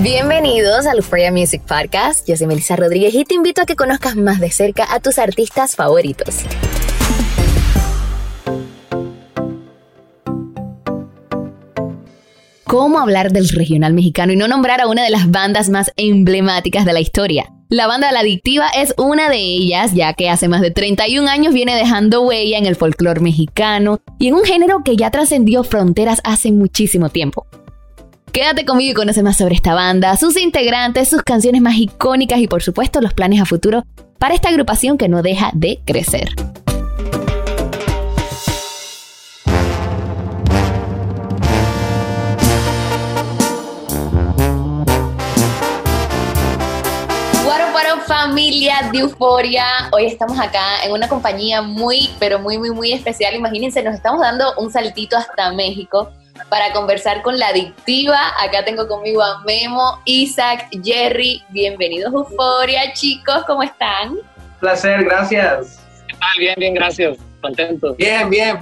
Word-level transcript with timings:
Bienvenidos 0.00 0.86
al 0.86 0.96
Euphoria 0.96 1.30
Music 1.30 1.62
Podcast. 1.62 2.26
Yo 2.26 2.36
soy 2.36 2.46
Melissa 2.46 2.74
Rodríguez 2.74 3.14
y 3.14 3.24
te 3.24 3.34
invito 3.34 3.60
a 3.60 3.66
que 3.66 3.76
conozcas 3.76 4.16
más 4.16 4.40
de 4.40 4.50
cerca 4.50 4.86
a 4.92 4.98
tus 4.98 5.18
artistas 5.18 5.76
favoritos. 5.76 6.38
¿Cómo 12.64 12.98
hablar 12.98 13.32
del 13.32 13.48
regional 13.50 13.92
mexicano 13.92 14.32
y 14.32 14.36
no 14.36 14.48
nombrar 14.48 14.80
a 14.80 14.88
una 14.88 15.04
de 15.04 15.10
las 15.10 15.30
bandas 15.30 15.68
más 15.68 15.92
emblemáticas 15.96 16.84
de 16.86 16.94
la 16.94 17.00
historia? 17.00 17.52
La 17.68 17.86
banda 17.86 18.10
La 18.12 18.20
Adictiva 18.20 18.68
es 18.74 18.94
una 18.96 19.28
de 19.28 19.38
ellas, 19.38 19.92
ya 19.92 20.14
que 20.14 20.30
hace 20.30 20.48
más 20.48 20.62
de 20.62 20.70
31 20.70 21.28
años 21.28 21.54
viene 21.54 21.76
dejando 21.76 22.22
huella 22.22 22.58
en 22.58 22.66
el 22.66 22.76
folclore 22.76 23.20
mexicano 23.20 24.00
y 24.18 24.28
en 24.28 24.34
un 24.34 24.44
género 24.44 24.82
que 24.82 24.96
ya 24.96 25.10
trascendió 25.10 25.62
fronteras 25.64 26.20
hace 26.24 26.50
muchísimo 26.50 27.10
tiempo. 27.10 27.46
Quédate 28.32 28.64
conmigo 28.64 28.92
y 28.92 28.94
conoce 28.94 29.22
más 29.22 29.36
sobre 29.36 29.54
esta 29.54 29.74
banda, 29.74 30.16
sus 30.16 30.38
integrantes, 30.38 31.10
sus 31.10 31.22
canciones 31.22 31.60
más 31.60 31.74
icónicas 31.76 32.38
y 32.38 32.48
por 32.48 32.62
supuesto 32.62 33.02
los 33.02 33.12
planes 33.12 33.42
a 33.42 33.44
futuro 33.44 33.84
para 34.18 34.34
esta 34.34 34.48
agrupación 34.48 34.96
que 34.96 35.06
no 35.06 35.20
deja 35.20 35.50
de 35.52 35.82
crecer. 35.84 36.30
Familia 48.06 48.88
de 48.92 49.00
Euforia. 49.00 49.64
Hoy 49.90 50.06
estamos 50.06 50.38
acá 50.38 50.84
en 50.84 50.92
una 50.92 51.08
compañía 51.08 51.60
muy, 51.60 52.10
pero 52.18 52.38
muy, 52.38 52.56
muy, 52.56 52.70
muy 52.70 52.92
especial. 52.92 53.34
Imagínense, 53.34 53.82
nos 53.82 53.94
estamos 53.94 54.20
dando 54.20 54.54
un 54.58 54.70
saltito 54.70 55.16
hasta 55.16 55.52
México 55.52 56.10
para 56.48 56.72
conversar 56.72 57.22
con 57.22 57.38
la 57.38 57.48
adictiva. 57.48 58.18
Acá 58.40 58.64
tengo 58.64 58.86
conmigo 58.88 59.22
a 59.22 59.42
Memo, 59.42 60.00
Isaac, 60.04 60.68
Jerry. 60.82 61.42
Bienvenidos 61.50 62.12
a 62.12 62.16
Euforia, 62.16 62.92
chicos, 62.92 63.44
¿cómo 63.46 63.62
están? 63.62 64.16
Placer, 64.60 65.04
gracias. 65.04 65.80
¿Qué 66.06 66.14
tal? 66.14 66.38
Bien, 66.38 66.54
bien, 66.56 66.74
gracias. 66.74 67.18
Contento. 67.40 67.94
Bien, 67.94 68.30
bien. 68.30 68.58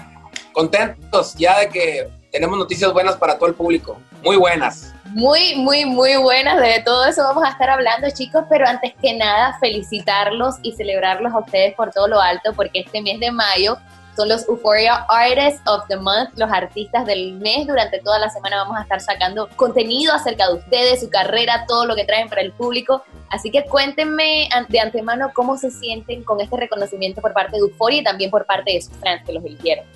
Contentos 0.53 1.35
ya 1.35 1.61
de 1.61 1.69
que 1.69 2.09
tenemos 2.33 2.59
noticias 2.59 2.93
buenas 2.93 3.17
para 3.17 3.37
todo 3.37 3.49
el 3.49 3.55
público. 3.55 3.99
Muy 4.23 4.37
buenas. 4.37 4.95
Muy, 5.07 5.57
muy, 5.57 5.85
muy 5.85 6.17
buenas. 6.17 6.61
De 6.61 6.83
todo 6.85 7.05
eso 7.05 7.23
vamos 7.23 7.45
a 7.45 7.51
estar 7.51 7.69
hablando, 7.69 8.09
chicos. 8.11 8.45
Pero 8.49 8.67
antes 8.67 8.95
que 9.03 9.15
nada, 9.15 9.57
felicitarlos 9.61 10.57
y 10.63 10.73
celebrarlos 10.73 11.33
a 11.33 11.39
ustedes 11.39 11.75
por 11.75 11.91
todo 11.91 12.09
lo 12.09 12.21
alto, 12.21 12.53
porque 12.55 12.81
este 12.81 13.03
mes 13.03 13.19
de 13.21 13.31
mayo 13.31 13.77
son 14.21 14.29
los 14.29 14.47
Euphoria 14.49 15.07
Artists 15.09 15.63
of 15.65 15.89
the 15.89 15.97
Month, 15.97 16.37
los 16.37 16.51
artistas 16.53 17.07
del 17.07 17.33
mes. 17.39 17.67
Durante 17.67 18.01
toda 18.01 18.19
la 18.19 18.29
semana 18.29 18.57
vamos 18.57 18.77
a 18.77 18.83
estar 18.83 19.01
sacando 19.01 19.49
contenido 19.57 20.13
acerca 20.13 20.47
de 20.47 20.57
ustedes, 20.57 21.01
su 21.01 21.09
carrera, 21.09 21.65
todo 21.67 21.87
lo 21.87 21.97
que 21.97 22.05
traen 22.05 22.29
para 22.29 22.43
el 22.43 22.53
público. 22.53 23.03
Así 23.31 23.51
que 23.51 23.65
cuéntenme 23.65 24.51
de 24.69 24.79
antemano 24.79 25.31
cómo 25.35 25.57
se 25.57 25.71
sienten 25.71 26.23
con 26.23 26.39
este 26.39 26.55
reconocimiento 26.55 27.23
por 27.23 27.33
parte 27.33 27.53
de 27.53 27.61
Euphoria 27.61 28.01
y 28.03 28.05
también 28.05 28.31
por 28.31 28.45
parte 28.45 28.75
de 28.75 28.83
sus 28.83 28.95
fans 28.99 29.23
que 29.25 29.33
los 29.33 29.43
eligieron. 29.43 29.87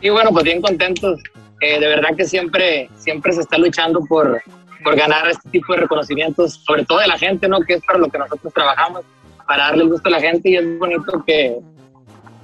Y 0.00 0.10
bueno, 0.10 0.30
pues 0.30 0.44
bien 0.44 0.62
contentos. 0.62 1.20
Eh, 1.60 1.80
de 1.80 1.88
verdad 1.88 2.10
que 2.16 2.24
siempre, 2.24 2.88
siempre 2.96 3.32
se 3.32 3.40
está 3.40 3.58
luchando 3.58 3.98
por, 4.08 4.40
por 4.84 4.94
ganar 4.94 5.28
este 5.28 5.50
tipo 5.50 5.72
de 5.72 5.80
reconocimientos, 5.80 6.62
sobre 6.64 6.84
todo 6.84 7.00
de 7.00 7.08
la 7.08 7.18
gente, 7.18 7.48
¿no? 7.48 7.58
Que 7.62 7.74
es 7.74 7.84
para 7.84 7.98
lo 7.98 8.06
que 8.06 8.18
nosotros 8.18 8.54
trabajamos, 8.54 9.02
para 9.44 9.64
darle 9.64 9.86
gusto 9.86 10.08
a 10.08 10.12
la 10.12 10.20
gente 10.20 10.50
y 10.50 10.56
es 10.56 10.78
bonito 10.78 11.24
que, 11.26 11.58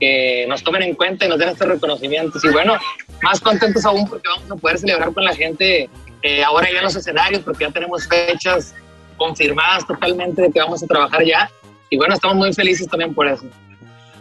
que 0.02 0.46
nos 0.48 0.64
tomen 0.64 0.82
en 0.82 0.96
cuenta 0.96 1.26
y 1.26 1.28
nos 1.28 1.38
den 1.38 1.50
estos 1.50 1.68
reconocimientos. 1.68 2.44
Y 2.44 2.48
bueno, 2.48 2.76
más 3.22 3.40
contentos 3.40 3.84
aún 3.84 4.04
porque 4.08 4.28
vamos 4.28 4.50
a 4.50 4.56
poder 4.56 4.76
celebrar 4.76 5.12
con 5.12 5.22
la 5.22 5.32
gente 5.32 5.88
eh, 6.22 6.42
ahora 6.42 6.68
ya 6.72 6.78
en 6.78 6.84
los 6.84 6.96
escenarios, 6.96 7.40
porque 7.42 7.66
ya 7.66 7.70
tenemos 7.70 8.08
fechas 8.08 8.74
confirmadas 9.16 9.86
totalmente 9.86 10.42
de 10.42 10.50
que 10.50 10.58
vamos 10.58 10.82
a 10.82 10.88
trabajar 10.88 11.24
ya. 11.24 11.48
Y 11.88 11.98
bueno, 11.98 12.14
estamos 12.14 12.36
muy 12.36 12.52
felices 12.52 12.88
también 12.88 13.14
por 13.14 13.28
eso. 13.28 13.44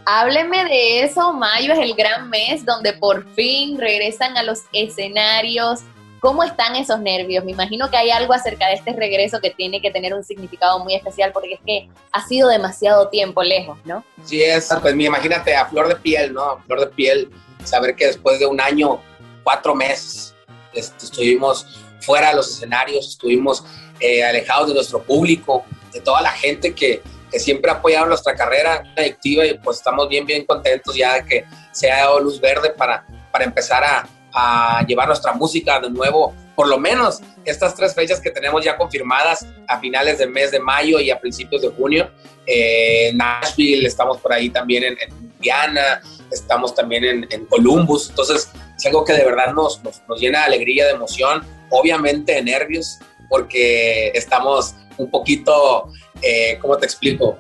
Hábleme 0.06 0.66
de 0.66 1.02
eso, 1.02 1.34
mayo 1.34 1.74
es 1.74 1.80
el 1.80 1.96
gran 1.96 2.30
mes 2.30 2.64
donde 2.64 2.94
por 2.94 3.28
fin 3.34 3.80
regresan 3.80 4.38
a 4.38 4.44
los 4.44 4.60
escenarios. 4.74 5.80
¿Cómo 6.22 6.44
están 6.44 6.76
esos 6.76 7.00
nervios? 7.00 7.44
Me 7.44 7.52
imagino 7.52 7.90
que 7.90 7.98
hay 7.98 8.12
algo 8.12 8.32
acerca 8.32 8.68
de 8.68 8.76
este 8.76 8.94
regreso 8.94 9.40
que 9.42 9.50
tiene 9.50 9.82
que 9.82 9.90
tener 9.90 10.14
un 10.14 10.24
significado 10.24 10.78
muy 10.78 10.94
especial 10.94 11.32
porque 11.34 11.56
es 11.56 11.60
que 11.66 11.90
ha 12.12 12.28
sido 12.28 12.48
demasiado 12.48 13.10
tiempo 13.10 13.42
lejos, 13.42 13.80
¿no? 13.86 14.06
Sí 14.24 14.44
es, 14.44 14.70
pues 14.84 14.94
imagínate 14.94 15.56
a 15.56 15.66
flor 15.66 15.88
de 15.88 15.96
piel, 15.96 16.32
¿no? 16.32 16.44
A 16.44 16.62
flor 16.62 16.80
de 16.80 16.88
piel, 16.88 17.32
saber 17.64 17.96
que 17.96 18.06
después 18.06 18.38
de 18.38 18.46
un 18.46 18.62
año, 18.62 19.02
cuatro 19.44 19.74
meses, 19.74 20.36
este, 20.74 21.06
estuvimos 21.06 21.66
fuera 22.02 22.30
de 22.30 22.36
los 22.36 22.52
escenarios, 22.52 23.10
estuvimos 23.10 23.64
eh, 24.00 24.24
alejados 24.24 24.68
de 24.68 24.76
nuestro 24.76 25.02
público, 25.02 25.66
de 25.92 26.02
toda 26.02 26.22
la 26.22 26.32
gente 26.34 26.76
que, 26.76 27.02
que 27.32 27.40
siempre 27.40 27.72
ha 27.72 27.76
apoyado 27.76 28.06
nuestra 28.06 28.36
carrera 28.36 28.84
adictiva 28.96 29.44
y 29.44 29.58
pues 29.58 29.78
estamos 29.78 30.08
bien, 30.08 30.28
bien 30.28 30.46
contentos 30.46 30.96
ya 30.96 31.16
de 31.16 31.26
que 31.26 31.46
se 31.72 31.92
ha 31.92 32.02
dado 32.02 32.20
luz 32.20 32.40
verde 32.40 32.70
para, 32.70 33.08
para 33.32 33.44
empezar 33.44 33.84
a, 33.84 34.08
a 34.34 34.86
llevar 34.88 35.08
nuestra 35.08 35.34
música 35.34 35.80
de 35.80 35.90
nuevo, 35.90 36.34
por 36.56 36.68
lo 36.68 36.78
menos 36.78 37.22
estas 37.46 37.76
tres 37.76 37.94
fechas 37.96 38.20
que 38.20 38.30
tenemos 38.30 38.64
ya 38.64 38.78
confirmadas 38.78 39.46
a 39.68 39.80
finales 39.80 40.18
del 40.18 40.30
mes 40.30 40.52
de 40.52 40.60
mayo 40.60 41.00
y 41.00 41.10
a 41.10 41.20
principios 41.20 41.62
de 41.62 41.70
junio. 41.70 42.10
Eh, 42.46 43.12
Nashville, 43.14 43.88
estamos 43.88 44.18
por 44.18 44.34
ahí 44.34 44.50
también 44.50 44.84
en, 44.84 44.98
en 45.00 45.12
Indiana, 45.12 46.02
estamos 46.32 46.76
también 46.76 47.28
en, 47.30 47.46
Columbus. 47.46 48.10
Entonces, 48.10 48.50
es 48.78 48.86
algo 48.86 49.04
que 49.04 49.14
de 49.14 49.26
verdad 49.26 49.54
nos, 49.54 49.84
nos, 49.84 50.02
nos 50.08 50.20
llena 50.20 50.40
de 50.40 50.46
alegría, 50.46 50.86
de 50.86 50.92
emoción, 50.92 51.44
obviamente 51.70 52.34
de 52.34 52.44
nervios, 52.44 53.00
porque 53.30 54.10
estamos 54.14 54.76
un 54.98 55.10
poquito, 55.10 55.90
eh, 56.22 56.58
¿cómo 56.62 56.78
te 56.78 56.86
explico? 56.86 57.38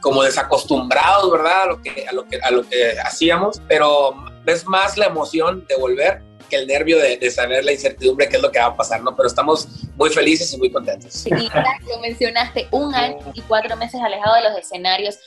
Como 0.00 0.22
desacostumbrados, 0.22 1.30
¿verdad? 1.30 1.62
A 1.62 1.66
lo 1.66 1.82
que, 1.82 2.06
a 2.08 2.12
lo 2.12 2.26
que, 2.26 2.40
a 2.40 2.50
lo 2.50 2.68
que 2.68 2.98
hacíamos, 2.98 3.60
pero 3.68 4.14
es 4.46 4.66
más 4.66 4.96
la 4.96 5.06
emoción 5.06 5.66
de 5.68 5.76
volver 5.76 6.22
que 6.48 6.56
el 6.56 6.66
nervio 6.66 6.98
de, 6.98 7.16
de, 7.16 7.30
saber 7.30 7.64
la 7.64 7.72
incertidumbre 7.72 8.28
qué 8.28 8.36
es 8.36 8.42
lo 8.42 8.50
que 8.50 8.58
va 8.58 8.66
a 8.66 8.76
pasar, 8.76 9.02
¿no? 9.02 9.16
Pero 9.16 9.26
estamos 9.26 9.68
muy 9.96 10.10
felices 10.10 10.52
y 10.52 10.58
muy 10.58 10.70
contentos. 10.70 11.26
Y 11.26 11.30
lo 11.30 11.98
mencionaste, 12.00 12.68
un 12.70 12.94
año 12.94 13.18
y 13.34 13.40
cuatro 13.42 13.76
meses 13.76 14.00
alejado 14.00 14.36
de 14.36 14.42
los 14.42 14.58
escenarios. 14.58 15.18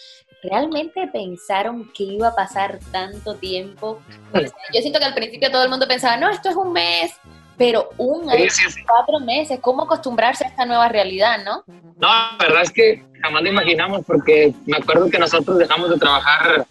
¿Realmente 0.41 1.07
pensaron 1.11 1.91
que 1.93 2.03
iba 2.03 2.29
a 2.29 2.35
pasar 2.35 2.79
tanto 2.91 3.35
tiempo? 3.35 3.99
Yo 4.33 4.81
siento 4.81 4.99
que 4.99 5.05
al 5.05 5.13
principio 5.13 5.51
todo 5.51 5.63
el 5.63 5.69
mundo 5.69 5.85
pensaba, 5.87 6.15
no, 6.15 6.29
esto 6.29 6.49
es 6.49 6.55
un 6.55 6.71
mes, 6.71 7.11
pero 7.57 7.89
un 7.97 8.29
año, 8.29 8.45
sí, 8.49 8.63
sí, 8.67 8.71
sí. 8.71 8.81
cuatro 8.87 9.19
meses, 9.19 9.59
¿cómo 9.59 9.83
acostumbrarse 9.83 10.45
a 10.45 10.47
esta 10.47 10.65
nueva 10.65 10.87
realidad, 10.87 11.43
no? 11.43 11.65
No, 11.67 12.07
la 12.07 12.37
verdad 12.39 12.61
es 12.61 12.71
que 12.71 13.03
jamás 13.21 13.43
lo 13.43 13.49
imaginamos 13.49 14.05
porque 14.05 14.53
me 14.65 14.77
acuerdo 14.77 15.09
que 15.09 15.19
nosotros 15.19 15.57
dejamos 15.57 15.89
de 15.89 15.97
trabajar 15.97 16.65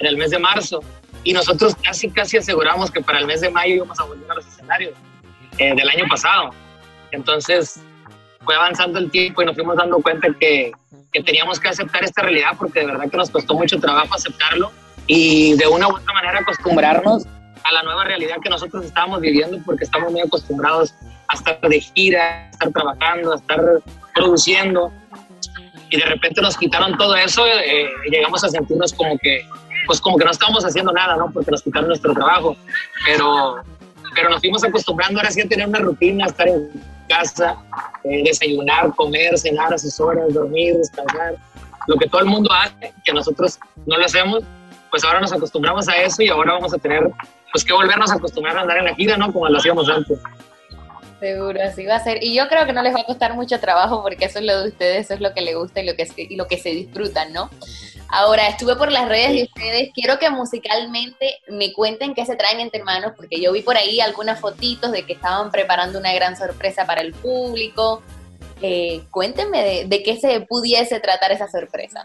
en 0.00 0.06
el 0.06 0.16
mes 0.16 0.30
de 0.30 0.40
marzo 0.40 0.82
y 1.24 1.32
nosotros 1.32 1.76
casi, 1.82 2.10
casi 2.10 2.38
aseguramos 2.38 2.90
que 2.90 3.00
para 3.00 3.18
el 3.18 3.26
mes 3.26 3.40
de 3.40 3.50
mayo 3.50 3.76
íbamos 3.76 3.98
a 4.00 4.04
volver 4.04 4.30
a 4.30 4.34
los 4.34 4.46
escenarios 4.46 4.94
eh, 5.58 5.74
del 5.74 5.88
año 5.88 6.04
pasado. 6.08 6.50
Entonces 7.10 7.80
fue 8.44 8.54
avanzando 8.54 8.98
el 8.98 9.10
tiempo 9.10 9.42
y 9.42 9.46
nos 9.46 9.54
fuimos 9.54 9.76
dando 9.76 10.00
cuenta 10.00 10.28
que, 10.38 10.72
que, 11.12 11.22
teníamos 11.22 11.60
que 11.60 11.68
aceptar 11.68 12.02
esta 12.04 12.22
realidad 12.22 12.52
porque 12.58 12.80
de 12.80 12.86
verdad 12.86 13.10
que 13.10 13.16
nos 13.16 13.30
costó 13.30 13.54
mucho 13.54 13.78
trabajo 13.78 14.14
aceptarlo 14.14 14.72
y 15.06 15.54
de 15.54 15.66
una 15.66 15.88
u 15.88 15.96
otra 15.96 16.12
manera 16.12 16.40
acostumbrarnos 16.40 17.24
a 17.64 17.72
la 17.72 17.82
nueva 17.82 18.04
realidad 18.04 18.36
que 18.42 18.50
nosotros 18.50 18.84
estamos 18.84 19.20
viviendo 19.20 19.58
porque 19.64 19.84
estamos 19.84 20.10
muy 20.10 20.22
acostumbrados 20.22 20.94
a 21.28 21.34
estar 21.34 21.60
de 21.60 21.80
gira, 21.80 22.46
a 22.46 22.50
estar 22.50 22.70
trabajando, 22.72 23.32
a 23.32 23.36
estar 23.36 23.60
produciendo 24.14 24.92
y 25.92 25.98
de 25.98 26.06
repente 26.06 26.40
nos 26.40 26.56
quitaron 26.56 26.96
todo 26.96 27.14
eso, 27.14 27.46
eh, 27.46 27.86
llegamos 28.10 28.42
a 28.42 28.48
sentirnos 28.48 28.94
como 28.94 29.18
que, 29.18 29.46
pues 29.86 30.00
como 30.00 30.16
que 30.16 30.24
no 30.24 30.30
estábamos 30.30 30.64
haciendo 30.64 30.90
nada, 30.90 31.16
¿no? 31.16 31.30
Porque 31.30 31.50
nos 31.50 31.62
quitaron 31.62 31.88
nuestro 31.88 32.14
trabajo, 32.14 32.56
pero, 33.04 33.56
pero 34.14 34.30
nos 34.30 34.40
fuimos 34.40 34.64
acostumbrando 34.64 35.20
ahora 35.20 35.30
sí 35.30 35.42
a 35.42 35.48
tener 35.48 35.68
una 35.68 35.80
rutina, 35.80 36.24
estar 36.24 36.48
en 36.48 36.70
casa, 37.10 37.58
eh, 38.04 38.22
desayunar, 38.24 38.94
comer, 38.94 39.38
cenar 39.38 39.74
a 39.74 39.76
sus 39.76 40.00
horas, 40.00 40.32
dormir, 40.32 40.78
descansar, 40.78 41.34
lo 41.86 41.96
que 41.96 42.08
todo 42.08 42.22
el 42.22 42.26
mundo 42.26 42.50
hace, 42.50 42.94
que 43.04 43.12
nosotros 43.12 43.58
no 43.84 43.98
lo 43.98 44.06
hacemos, 44.06 44.42
pues 44.90 45.04
ahora 45.04 45.20
nos 45.20 45.32
acostumbramos 45.34 45.90
a 45.90 45.96
eso 45.96 46.22
y 46.22 46.28
ahora 46.28 46.54
vamos 46.54 46.72
a 46.72 46.78
tener 46.78 47.02
pues 47.52 47.66
que 47.66 47.74
volvernos 47.74 48.10
a 48.10 48.14
acostumbrar 48.14 48.56
a 48.56 48.62
andar 48.62 48.78
en 48.78 48.86
la 48.86 48.94
gira, 48.94 49.18
¿no? 49.18 49.30
Como 49.30 49.46
lo 49.46 49.58
hacíamos 49.58 49.86
antes. 49.90 50.18
Seguro, 51.22 51.62
así 51.62 51.86
va 51.86 51.94
a 51.94 52.02
ser. 52.02 52.18
Y 52.20 52.34
yo 52.34 52.48
creo 52.48 52.66
que 52.66 52.72
no 52.72 52.82
les 52.82 52.92
va 52.92 53.02
a 53.02 53.06
costar 53.06 53.34
mucho 53.34 53.60
trabajo 53.60 54.02
porque 54.02 54.24
eso 54.24 54.40
es 54.40 54.44
lo 54.44 54.60
de 54.60 54.68
ustedes, 54.70 55.04
eso 55.04 55.14
es 55.14 55.20
lo 55.20 55.32
que 55.32 55.40
les 55.40 55.54
gusta 55.54 55.80
y 55.80 55.86
lo 55.86 55.94
que, 55.94 56.08
y 56.16 56.34
lo 56.34 56.48
que 56.48 56.58
se 56.58 56.70
disfrutan, 56.70 57.32
¿no? 57.32 57.48
Ahora, 58.08 58.48
estuve 58.48 58.74
por 58.74 58.90
las 58.90 59.08
redes 59.08 59.30
de 59.30 59.42
ustedes. 59.44 59.90
Quiero 59.94 60.18
que 60.18 60.30
musicalmente 60.30 61.38
me 61.46 61.72
cuenten 61.72 62.14
qué 62.14 62.26
se 62.26 62.34
traen 62.34 62.58
entre 62.58 62.82
manos, 62.82 63.12
porque 63.16 63.40
yo 63.40 63.52
vi 63.52 63.62
por 63.62 63.76
ahí 63.76 64.00
algunas 64.00 64.40
fotitos 64.40 64.90
de 64.90 65.06
que 65.06 65.12
estaban 65.12 65.52
preparando 65.52 66.00
una 66.00 66.12
gran 66.12 66.36
sorpresa 66.36 66.86
para 66.86 67.02
el 67.02 67.12
público. 67.12 68.02
Eh, 68.60 69.02
cuéntenme 69.12 69.84
de, 69.84 70.02
qué 70.02 70.18
se 70.18 70.40
pudiese 70.40 70.98
tratar 70.98 71.30
esa 71.30 71.48
sorpresa. 71.48 72.04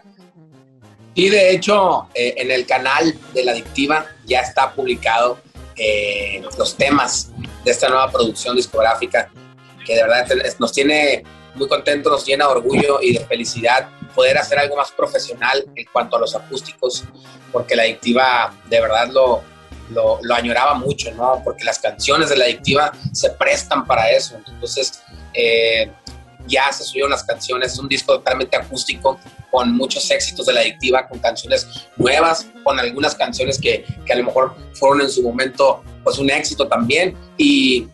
Y 1.16 1.28
de 1.28 1.50
hecho, 1.50 2.06
eh, 2.14 2.34
en 2.36 2.52
el 2.52 2.66
canal 2.66 3.12
de 3.34 3.44
La 3.44 3.50
Adictiva 3.50 4.06
ya 4.26 4.42
está 4.42 4.72
publicado 4.72 5.40
eh, 5.74 6.40
los 6.56 6.76
temas 6.76 7.32
de 7.64 7.70
esta 7.70 7.88
nueva 7.88 8.10
producción 8.10 8.56
discográfica, 8.56 9.30
que 9.84 9.94
de 9.94 10.02
verdad 10.02 10.26
nos 10.58 10.72
tiene 10.72 11.24
muy 11.54 11.68
contentos, 11.68 12.12
nos 12.12 12.26
llena 12.26 12.46
de 12.46 12.52
orgullo 12.52 13.00
y 13.02 13.14
de 13.14 13.24
felicidad 13.24 13.88
poder 14.14 14.38
hacer 14.38 14.58
algo 14.58 14.76
más 14.76 14.90
profesional 14.92 15.64
en 15.74 15.86
cuanto 15.92 16.16
a 16.16 16.20
los 16.20 16.34
acústicos, 16.34 17.04
porque 17.52 17.76
la 17.76 17.82
adictiva 17.82 18.54
de 18.66 18.80
verdad 18.80 19.08
lo, 19.08 19.42
lo, 19.90 20.34
añoraba 20.34 20.74
mucho, 20.74 21.12
¿no? 21.12 21.40
Porque 21.44 21.64
las 21.64 21.78
canciones 21.78 22.28
de 22.28 22.36
la 22.36 22.44
adictiva 22.44 22.92
se 23.12 23.30
prestan 23.30 23.86
para 23.86 24.10
eso. 24.10 24.36
Entonces, 24.46 25.02
eh, 25.34 25.90
ya 26.48 26.72
se 26.72 26.84
subieron 26.84 27.10
las 27.10 27.22
canciones, 27.22 27.72
es 27.74 27.78
un 27.78 27.88
disco 27.88 28.14
totalmente 28.14 28.56
acústico, 28.56 29.20
con 29.50 29.76
muchos 29.76 30.10
éxitos 30.10 30.46
de 30.46 30.52
la 30.54 30.60
adictiva, 30.60 31.06
con 31.06 31.18
canciones 31.18 31.66
nuevas, 31.96 32.46
con 32.64 32.78
algunas 32.78 33.14
canciones 33.14 33.60
que, 33.60 33.84
que 34.04 34.12
a 34.12 34.16
lo 34.16 34.24
mejor 34.24 34.54
fueron 34.74 35.02
en 35.02 35.10
su 35.10 35.22
momento 35.22 35.82
pues 36.02 36.18
un 36.18 36.30
éxito 36.30 36.66
también 36.66 37.16
y 37.36 37.88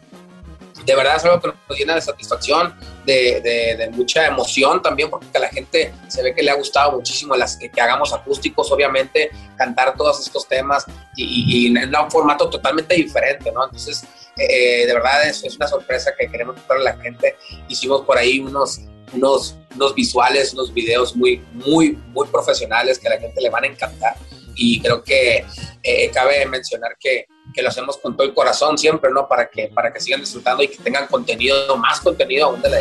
de 0.85 0.95
verdad 0.95 1.17
es 1.17 1.25
algo 1.25 1.41
que 1.41 1.49
nos 1.49 1.79
llena 1.79 1.95
de 1.95 2.01
satisfacción, 2.01 2.75
de, 3.07 3.41
de, 3.79 3.91
mucha 3.91 4.27
emoción 4.27 4.83
también, 4.83 5.11
porque 5.11 5.27
a 5.35 5.41
la 5.41 5.49
gente 5.49 5.93
se 6.09 6.23
ve 6.23 6.35
que 6.35 6.43
le 6.43 6.51
ha 6.51 6.55
gustado 6.55 6.93
muchísimo 6.93 7.35
las 7.37 7.57
que, 7.57 7.71
hagamos 7.81 8.13
acústicos, 8.13 8.71
obviamente, 8.71 9.31
cantar 9.57 9.95
todos 9.97 10.21
estos 10.21 10.47
temas 10.47 10.85
y, 11.17 11.67
y, 11.67 11.77
en 11.77 11.95
un 11.95 12.11
formato 12.11 12.51
totalmente 12.51 12.95
diferente, 12.95 13.51
¿no? 13.53 13.65
Entonces, 13.65 14.05
eh, 14.37 14.87
de 14.87 14.95
verdad 14.95 15.29
es, 15.29 15.43
una 15.57 15.67
sorpresa 15.67 16.13
que 16.19 16.29
queremos 16.29 16.59
para 16.61 16.81
la 16.81 16.97
gente. 16.97 17.37
Hicimos 17.69 18.03
por 18.03 18.19
ahí 18.19 18.41
unos, 18.41 18.81
unos, 19.13 19.57
unos 19.75 19.95
visuales, 19.95 20.53
unos 20.55 20.73
videos 20.73 21.15
muy, 21.17 21.45
muy, 21.53 21.99
muy 22.09 22.27
profesionales 22.29 22.99
que 22.99 23.09
a 23.09 23.15
la 23.15 23.21
gente 23.21 23.41
le 23.41 23.51
van 23.51 23.65
a 23.65 23.67
encantar. 23.69 24.17
Y 24.57 24.81
creo 24.81 25.03
que 25.03 25.45
eh, 25.83 26.11
cabe 26.11 26.47
mencionar 26.47 26.97
que, 26.99 27.27
que, 27.53 27.63
lo 27.63 27.69
hacemos 27.69 27.97
con 27.99 28.17
todo 28.17 28.27
el 28.27 28.35
corazón 28.35 28.79
siempre, 28.79 29.11
¿no? 29.11 29.29
Para 29.29 29.49
que, 29.49 29.69
para 29.69 29.93
que 29.93 30.01
sigan 30.01 30.21
disfrutando 30.21 30.63
y 30.63 30.69
que 30.69 30.79
tengan 30.79 31.07
contenido, 31.09 31.77
más 31.77 32.01
contenido 32.01 32.47
aún 32.47 32.63
de 32.63 32.71
la 32.71 32.81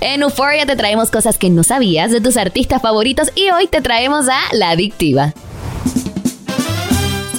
En 0.00 0.22
Euphoria 0.22 0.66
te 0.66 0.76
traemos 0.76 1.10
cosas 1.10 1.38
que 1.38 1.50
no 1.50 1.62
sabías 1.62 2.10
de 2.10 2.20
tus 2.20 2.36
artistas 2.36 2.82
favoritos 2.82 3.30
y 3.34 3.50
hoy 3.50 3.66
te 3.66 3.80
traemos 3.80 4.28
a 4.28 4.38
La 4.52 4.70
Adictiva. 4.70 5.32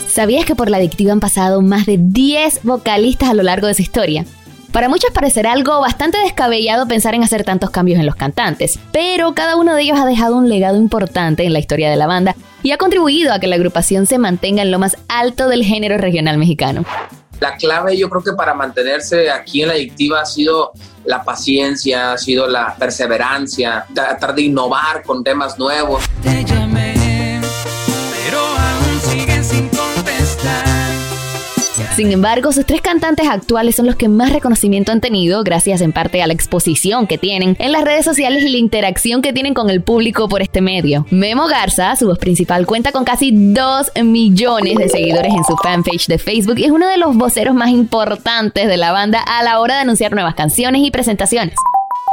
¿Sabías 0.07 0.45
que 0.45 0.55
por 0.55 0.69
La 0.69 0.77
Adictiva 0.77 1.11
han 1.11 1.19
pasado 1.19 1.61
más 1.61 1.85
de 1.85 1.97
10 1.99 2.61
vocalistas 2.63 3.29
a 3.29 3.33
lo 3.33 3.43
largo 3.43 3.67
de 3.67 3.73
su 3.73 3.81
historia? 3.81 4.25
Para 4.71 4.89
muchos 4.89 5.11
parecerá 5.11 5.53
algo 5.53 5.79
bastante 5.79 6.17
descabellado 6.17 6.87
pensar 6.87 7.15
en 7.15 7.23
hacer 7.23 7.45
tantos 7.45 7.69
cambios 7.69 7.99
en 7.99 8.05
los 8.05 8.15
cantantes, 8.15 8.77
pero 8.91 9.33
cada 9.33 9.55
uno 9.55 9.73
de 9.73 9.83
ellos 9.83 9.97
ha 9.97 10.05
dejado 10.05 10.35
un 10.35 10.49
legado 10.49 10.77
importante 10.77 11.45
en 11.45 11.53
la 11.53 11.59
historia 11.59 11.89
de 11.89 11.95
la 11.95 12.07
banda 12.07 12.35
y 12.61 12.71
ha 12.71 12.77
contribuido 12.77 13.31
a 13.31 13.39
que 13.39 13.47
la 13.47 13.55
agrupación 13.55 14.05
se 14.05 14.17
mantenga 14.17 14.63
en 14.63 14.71
lo 14.71 14.79
más 14.79 14.97
alto 15.07 15.47
del 15.47 15.63
género 15.63 15.97
regional 15.97 16.37
mexicano. 16.37 16.83
La 17.39 17.55
clave 17.55 17.97
yo 17.97 18.09
creo 18.09 18.23
que 18.23 18.33
para 18.33 18.53
mantenerse 18.53 19.29
aquí 19.29 19.61
en 19.61 19.69
la 19.69 19.73
adictiva 19.73 20.21
ha 20.21 20.25
sido 20.25 20.71
la 21.05 21.23
paciencia, 21.23 22.13
ha 22.13 22.17
sido 22.17 22.47
la 22.47 22.75
perseverancia, 22.75 23.85
tratar 23.93 24.33
de 24.33 24.43
innovar 24.43 25.03
con 25.03 25.23
temas 25.23 25.57
nuevos. 25.59 26.03
Sin 31.95 32.11
embargo, 32.11 32.51
sus 32.51 32.65
tres 32.65 32.81
cantantes 32.81 33.25
actuales 33.29 33.77
son 33.77 33.85
los 33.85 33.95
que 33.95 34.09
más 34.09 34.33
reconocimiento 34.33 34.91
han 34.91 34.99
tenido, 34.99 35.45
gracias 35.45 35.79
en 35.79 35.93
parte 35.93 36.21
a 36.21 36.27
la 36.27 36.33
exposición 36.33 37.07
que 37.07 37.17
tienen 37.17 37.55
en 37.57 37.71
las 37.71 37.85
redes 37.85 38.03
sociales 38.03 38.43
y 38.43 38.49
la 38.49 38.57
interacción 38.57 39.21
que 39.21 39.31
tienen 39.31 39.53
con 39.53 39.69
el 39.69 39.81
público 39.81 40.27
por 40.27 40.41
este 40.41 40.59
medio. 40.59 41.05
Memo 41.09 41.47
Garza, 41.47 41.95
su 41.95 42.07
voz 42.07 42.19
principal, 42.19 42.65
cuenta 42.65 42.91
con 42.91 43.05
casi 43.05 43.31
2 43.31 43.93
millones 44.03 44.75
de 44.75 44.89
seguidores 44.89 45.33
en 45.33 45.45
su 45.45 45.55
fanpage 45.55 46.07
de 46.07 46.17
Facebook 46.17 46.59
y 46.59 46.65
es 46.65 46.71
uno 46.71 46.85
de 46.89 46.97
los 46.97 47.15
voceros 47.15 47.55
más 47.55 47.69
importantes 47.69 48.67
de 48.67 48.75
la 48.75 48.91
banda 48.91 49.21
a 49.21 49.41
la 49.43 49.61
hora 49.61 49.75
de 49.75 49.81
anunciar 49.81 50.11
nuevas 50.11 50.35
canciones 50.35 50.81
y 50.83 50.91
presentaciones. 50.91 51.55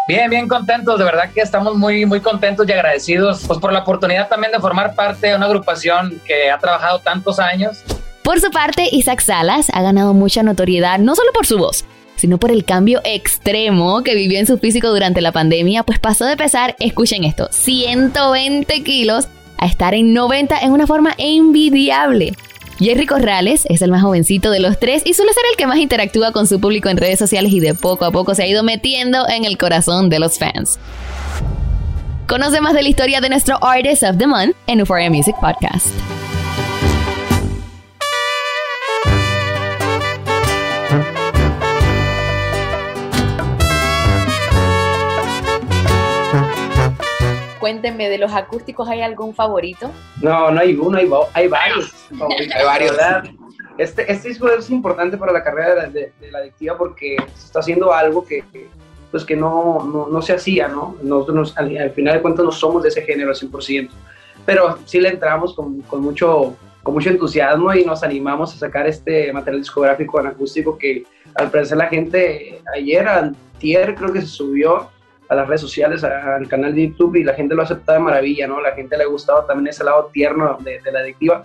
Bien, 0.07 0.31
bien 0.31 0.47
contentos, 0.47 0.97
de 0.97 1.05
verdad 1.05 1.31
que 1.35 1.41
estamos 1.41 1.75
muy, 1.75 2.07
muy 2.07 2.21
contentos 2.21 2.69
y 2.69 2.73
agradecidos 2.73 3.43
pues, 3.49 3.59
por 3.59 3.73
la 3.73 3.81
oportunidad 3.81 4.29
también 4.29 4.53
de 4.53 4.61
formar 4.61 4.95
parte 4.95 5.27
de 5.27 5.35
una 5.35 5.47
agrupación 5.47 6.21
que 6.25 6.53
ha 6.53 6.59
trabajado 6.59 7.01
tantos 7.01 7.41
años. 7.41 7.83
Por 8.23 8.41
su 8.41 8.51
parte, 8.51 8.89
Isaac 8.93 9.21
Salas 9.21 9.67
ha 9.73 9.83
ganado 9.83 10.15
mucha 10.15 10.43
notoriedad 10.45 10.99
no 11.01 11.17
solo 11.17 11.33
por 11.33 11.45
su 11.45 11.59
voz, 11.59 11.85
sino 12.15 12.39
por 12.39 12.53
el 12.53 12.65
cambio 12.65 13.01
extremo 13.05 14.03
que 14.03 14.15
vivió 14.15 14.39
en 14.39 14.47
su 14.47 14.59
físico 14.59 14.91
durante 14.91 15.21
la 15.21 15.33
pandemia, 15.33 15.83
pues 15.83 15.99
pasó 15.99 16.25
de 16.25 16.37
pesar, 16.37 16.77
escuchen 16.79 17.25
esto, 17.25 17.49
120 17.51 18.85
kilos 18.85 19.27
a 19.59 19.67
estar 19.67 19.95
en 19.95 20.15
90 20.15 20.61
en 20.61 20.71
una 20.71 20.87
forma 20.87 21.15
envidiable. 21.19 22.35
Jerry 22.79 23.07
Corrales 23.07 23.65
es 23.69 23.83
el 23.83 23.91
más 23.91 24.03
jovencito 24.03 24.51
de 24.51 24.61
los 24.61 24.79
tres 24.79 25.03
y 25.05 25.15
suele 25.15 25.33
ser 25.33 25.43
el 25.51 25.57
que 25.57 25.67
más 25.67 25.79
interactúa 25.79 26.33
con 26.33 26.47
su 26.47 26.61
público 26.61 26.89
en 26.89 26.97
redes 26.97 27.19
sociales 27.19 27.53
y 27.53 27.61
de 27.61 27.75
poco 27.75 28.05
a 28.05 28.13
poco 28.13 28.37
se 28.37 28.45
ha 28.45 28.47
ido 28.47 28.63
metiendo 28.63 29.29
en 29.29 29.45
el 29.45 29.59
corazón 29.59 30.09
de 30.11 30.21
los 30.21 30.39
fans. 30.39 30.79
Conoce 32.29 32.61
más 32.61 32.75
de 32.75 32.83
la 32.83 32.89
historia 32.89 33.21
de 33.21 33.29
nuestro 33.29 33.63
Artist 33.63 34.05
of 34.05 34.17
the 34.17 34.27
Month 34.29 34.57
en 34.69 34.79
Euphoria 34.79 35.11
Music 35.11 35.35
Podcast. 35.41 35.89
Cuéntenme, 47.73 48.11
¿de 48.11 48.19
los 48.19 48.35
acústicos 48.35 48.87
hay 48.87 49.01
algún 49.01 49.35
favorito? 49.35 49.91
No, 50.21 50.51
no 50.51 50.61
hay 50.61 50.75
uno, 50.75 50.99
hay, 50.99 51.09
hay 51.33 51.49
varios. 51.49 51.91
hay 52.55 52.65
varios. 52.67 52.99
Este, 53.79 54.13
este 54.13 54.29
disco 54.29 54.47
es 54.51 54.69
importante 54.69 55.17
para 55.17 55.33
la 55.33 55.43
carrera 55.43 55.87
de, 55.87 56.13
la 56.31 56.41
adictiva 56.41 56.77
porque 56.77 57.17
se 57.35 57.47
está 57.47 57.61
haciendo 57.61 57.91
algo 57.95 58.27
que, 58.27 58.45
pues 59.11 59.25
que 59.25 59.35
no, 59.35 59.83
no, 59.91 60.07
no, 60.07 60.21
se 60.21 60.35
hacía, 60.35 60.69
¿no? 60.69 60.97
Nosotros 61.03 61.55
al, 61.57 61.75
al, 61.79 61.93
final 61.93 62.17
de 62.17 62.21
cuentas 62.21 62.45
no 62.45 62.53
somos 62.53 62.83
de 62.83 62.91
ese 62.91 63.01
género 63.01 63.31
al 63.31 63.37
100%, 63.37 63.89
pero 64.45 64.79
sí 64.85 65.01
le 65.01 65.09
entramos 65.09 65.55
con, 65.55 65.81
con, 65.81 66.03
mucho, 66.03 66.55
con 66.83 66.93
mucho 66.93 67.09
entusiasmo 67.09 67.73
y 67.73 67.87
nos 67.87 68.03
animamos 68.03 68.55
a 68.55 68.59
sacar 68.59 68.87
este 68.87 69.33
material 69.33 69.63
discográfico 69.63 70.21
en 70.21 70.27
acústico 70.27 70.77
que 70.77 71.05
al 71.37 71.51
parecer 71.51 71.79
la 71.79 71.87
gente 71.87 72.61
ayer, 72.77 73.09
antier 73.09 73.95
creo 73.95 74.13
que 74.13 74.21
se 74.21 74.27
subió 74.27 74.91
a 75.33 75.37
las 75.37 75.49
redes 75.49 75.63
sociales, 75.63 76.05
al 76.05 76.47
canal 76.47 76.75
de 76.75 76.89
YouTube 76.89 77.17
y 77.17 77.25
la 77.25 77.35
gente 77.35 77.55
lo 77.55 77.63
ha 77.63 77.65
aceptado 77.65 77.99
de 77.99 78.05
maravilla, 78.05 78.47
¿no? 78.47 78.61
La 78.61 78.73
gente 78.73 78.97
le 78.97 79.05
ha 79.05 79.07
gustado 79.07 79.45
también 79.45 79.69
ese 79.69 79.83
lado 79.83 80.11
tierno 80.13 80.59
de, 80.61 80.81
la 80.93 81.01
adictiva. 81.01 81.43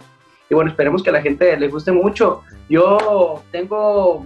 Y 0.49 0.53
bueno, 0.53 0.69
esperemos 0.69 1.01
que 1.01 1.09
a 1.09 1.13
la 1.13 1.21
gente 1.21 1.57
le 1.57 1.67
guste 1.69 1.91
mucho. 1.91 2.43
Yo 2.69 3.43
tengo 3.51 4.25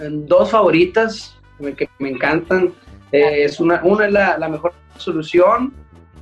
eh, 0.00 0.08
dos 0.10 0.50
favoritas 0.50 1.38
que 1.76 1.88
me 2.00 2.10
encantan. 2.10 2.72
Eh, 3.12 3.44
es 3.44 3.60
una, 3.60 3.80
una 3.84 4.06
es 4.06 4.12
la, 4.12 4.38
la, 4.38 4.48
mejor 4.48 4.72
solución 4.96 5.72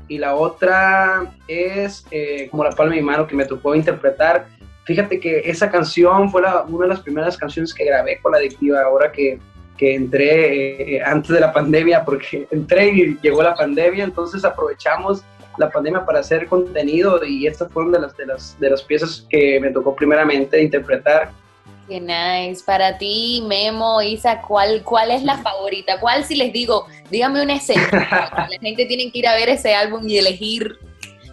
y 0.09 0.19
la 0.19 0.35
otra 0.35 1.33
es 1.49 2.05
eh, 2.11 2.49
como 2.51 2.65
la 2.65 2.71
palma 2.71 2.95
de 2.95 3.01
mi 3.01 3.07
mano 3.07 3.27
que 3.27 3.37
me 3.37 3.47
tocó 3.47 3.75
interpretar. 3.75 4.47
Fíjate 4.85 5.19
que 5.19 5.41
esa 5.45 5.71
canción 5.71 6.31
fue 6.31 6.43
la, 6.43 6.63
una 6.63 6.85
de 6.85 6.89
las 6.89 7.01
primeras 7.01 7.39
canciones 7.39 7.73
que 7.73 7.85
grabé 7.85 8.19
con 8.21 8.33
la 8.33 8.39
adictiva 8.39 8.83
ahora 8.83 9.11
que, 9.13 9.39
que 9.81 9.95
entré 9.95 10.97
eh, 10.97 11.03
antes 11.03 11.31
de 11.31 11.41
la 11.41 11.55
pandemia, 11.55 12.05
porque 12.05 12.47
entré 12.51 12.89
y 12.89 13.19
llegó 13.23 13.43
la 13.43 13.55
pandemia, 13.55 14.05
entonces 14.05 14.45
aprovechamos 14.45 15.23
la 15.57 15.71
pandemia 15.71 16.05
para 16.05 16.21
hacer 16.21 16.47
contenido 16.47 17.25
y 17.25 17.47
estas 17.47 17.73
fueron 17.73 17.93
de 17.93 18.01
las, 18.01 18.15
de 18.15 18.27
las, 18.27 18.61
de 18.61 18.71
las 18.71 18.83
piezas 18.83 19.27
que 19.31 19.59
me 19.59 19.71
tocó 19.71 19.97
primeramente 19.97 20.63
interpretar. 20.63 21.31
Qué 21.89 21.99
nice. 21.99 22.63
Para 22.65 22.99
ti, 22.99 23.43
Memo, 23.47 24.03
Isa, 24.03 24.43
¿cuál, 24.43 24.83
¿cuál 24.85 25.11
es 25.11 25.23
la 25.23 25.39
favorita? 25.43 25.99
¿Cuál 25.99 26.25
si 26.25 26.37
les 26.37 26.53
digo, 26.53 26.87
dígame 27.11 27.43
una 27.43 27.55
escena? 27.55 27.89
la 28.51 28.59
gente 28.61 28.85
tiene 28.85 29.11
que 29.11 29.19
ir 29.19 29.29
a 29.29 29.35
ver 29.35 29.49
ese 29.49 29.75
álbum 29.75 30.07
y 30.07 30.19
elegir 30.19 30.79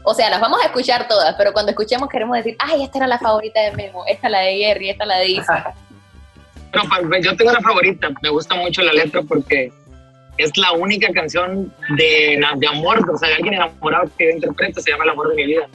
o 0.10 0.14
sea, 0.14 0.30
las 0.30 0.40
vamos 0.40 0.62
a 0.64 0.68
escuchar 0.68 1.06
todas, 1.06 1.36
pero 1.36 1.52
cuando 1.52 1.72
escuchemos 1.72 2.08
queremos 2.08 2.38
decir, 2.38 2.56
ay, 2.60 2.82
esta 2.82 3.00
era 3.00 3.08
la 3.08 3.20
favorita 3.20 3.60
de 3.60 3.74
Memo, 3.74 4.06
esta 4.08 4.30
la 4.30 4.40
de 4.40 4.56
Jerry, 4.56 4.90
esta 4.90 5.06
la 5.06 5.18
de 5.18 5.28
Isa. 5.28 5.76
Pues, 6.72 7.26
yo 7.26 7.36
tengo 7.36 7.52
una 7.52 7.62
favorita, 7.62 8.10
me 8.22 8.30
gusta 8.30 8.56
mucho 8.56 8.82
la 8.82 8.94
letra 8.94 9.22
porque 9.22 9.72
es 10.38 10.56
la 10.58 10.72
única 10.74 11.12
canción 11.14 11.74
de, 11.98 12.40
de 12.58 12.68
amor, 12.68 13.10
o 13.10 13.18
sea, 13.18 13.30
de 13.30 13.36
alguien 13.36 13.56
enamorado 13.56 14.10
que 14.18 14.26
yo 14.26 14.32
interpreto, 14.32 14.82
se 14.82 14.92
llama 14.92 15.06
El 15.06 15.12
amor 15.12 15.30
de 15.30 15.36
mi 15.36 15.46
vida. 15.46 15.68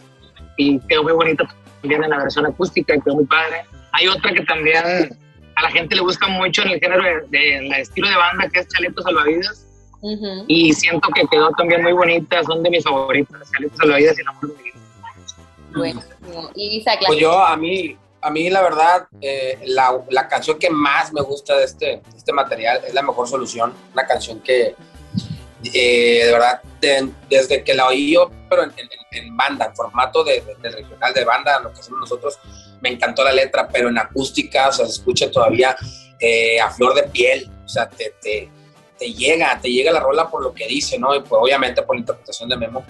Y 0.56 0.78
quedó 0.80 1.02
muy 1.02 1.12
bonita 1.12 1.44
también 1.80 2.04
en 2.04 2.10
la 2.10 2.18
versión 2.18 2.46
acústica, 2.46 2.94
quedó 3.04 3.16
muy 3.16 3.26
padre. 3.26 3.64
Hay 3.92 4.06
otra 4.08 4.32
que 4.32 4.42
también 4.44 4.84
a 5.56 5.62
la 5.62 5.70
gente 5.70 5.96
le 5.96 6.02
gusta 6.02 6.28
mucho 6.28 6.62
en 6.62 6.70
el 6.70 6.80
género 6.80 7.02
de, 7.28 7.68
estilo 7.80 8.08
de 8.08 8.16
banda, 8.16 8.48
que 8.48 8.60
es 8.60 8.68
Chaletos 8.68 9.04
Salvavidas. 9.04 9.66
Y 10.48 10.72
siento 10.72 11.08
que 11.14 11.22
quedó 11.30 11.50
también 11.52 11.82
muy 11.82 11.92
bonita, 11.92 12.42
son 12.44 12.62
de 12.62 12.70
mis 12.70 12.84
favoritas, 12.84 13.50
Chaletos 13.52 13.78
Salvavidas 13.78 14.18
y 14.18 14.20
El 14.20 14.28
amor 14.28 14.48
de 14.48 14.54
mi 14.56 14.62
vida. 14.62 14.72
Bueno, 15.74 16.02
y 16.54 16.76
Isa, 16.78 16.92
Pues 17.06 17.18
yo, 17.18 17.40
a 17.40 17.56
mí, 17.56 17.96
a 18.22 18.30
mí 18.30 18.48
la 18.48 18.62
verdad, 18.62 19.08
eh, 19.20 19.58
la, 19.66 20.00
la, 20.08 20.28
canción 20.28 20.58
que 20.58 20.70
más 20.70 21.12
me 21.12 21.20
gusta 21.22 21.56
de 21.56 21.64
este, 21.64 22.02
este 22.16 22.32
material 22.32 22.80
es 22.86 22.94
La 22.94 23.02
Mejor 23.02 23.28
Solución, 23.28 23.74
una 23.92 24.06
canción 24.06 24.40
que 24.40 24.76
eh, 25.64 26.22
de 26.24 26.32
verdad, 26.32 26.60
desde 27.28 27.62
que 27.62 27.74
la 27.74 27.86
oí 27.86 28.12
yo, 28.12 28.30
pero 28.48 28.64
en, 28.64 28.72
en, 29.12 29.36
banda, 29.36 29.66
en 29.66 29.76
formato 29.76 30.24
de, 30.24 30.42
regional 30.62 31.14
de 31.14 31.24
banda, 31.24 31.60
lo 31.60 31.72
que 31.72 31.80
hacemos 31.80 32.00
nosotros, 32.00 32.38
me 32.80 32.90
encantó 32.90 33.24
la 33.24 33.32
letra, 33.32 33.68
pero 33.68 33.88
en 33.88 33.98
acústica, 33.98 34.68
o 34.68 34.72
sea, 34.72 34.86
se 34.86 34.92
escucha 34.92 35.30
todavía 35.30 35.76
eh, 36.18 36.60
a 36.60 36.70
flor 36.70 36.94
de 36.94 37.04
piel, 37.04 37.50
o 37.64 37.68
sea, 37.68 37.88
te, 37.88 38.14
te, 38.20 38.50
te, 38.98 39.12
llega, 39.12 39.58
te 39.60 39.68
llega 39.68 39.92
la 39.92 40.00
rola 40.00 40.28
por 40.28 40.42
lo 40.42 40.52
que 40.52 40.66
dice, 40.66 40.98
¿no? 40.98 41.14
Y 41.14 41.20
pues 41.20 41.40
obviamente 41.40 41.82
por 41.82 41.96
la 41.96 42.00
interpretación 42.00 42.48
de 42.48 42.56
Memo. 42.56 42.84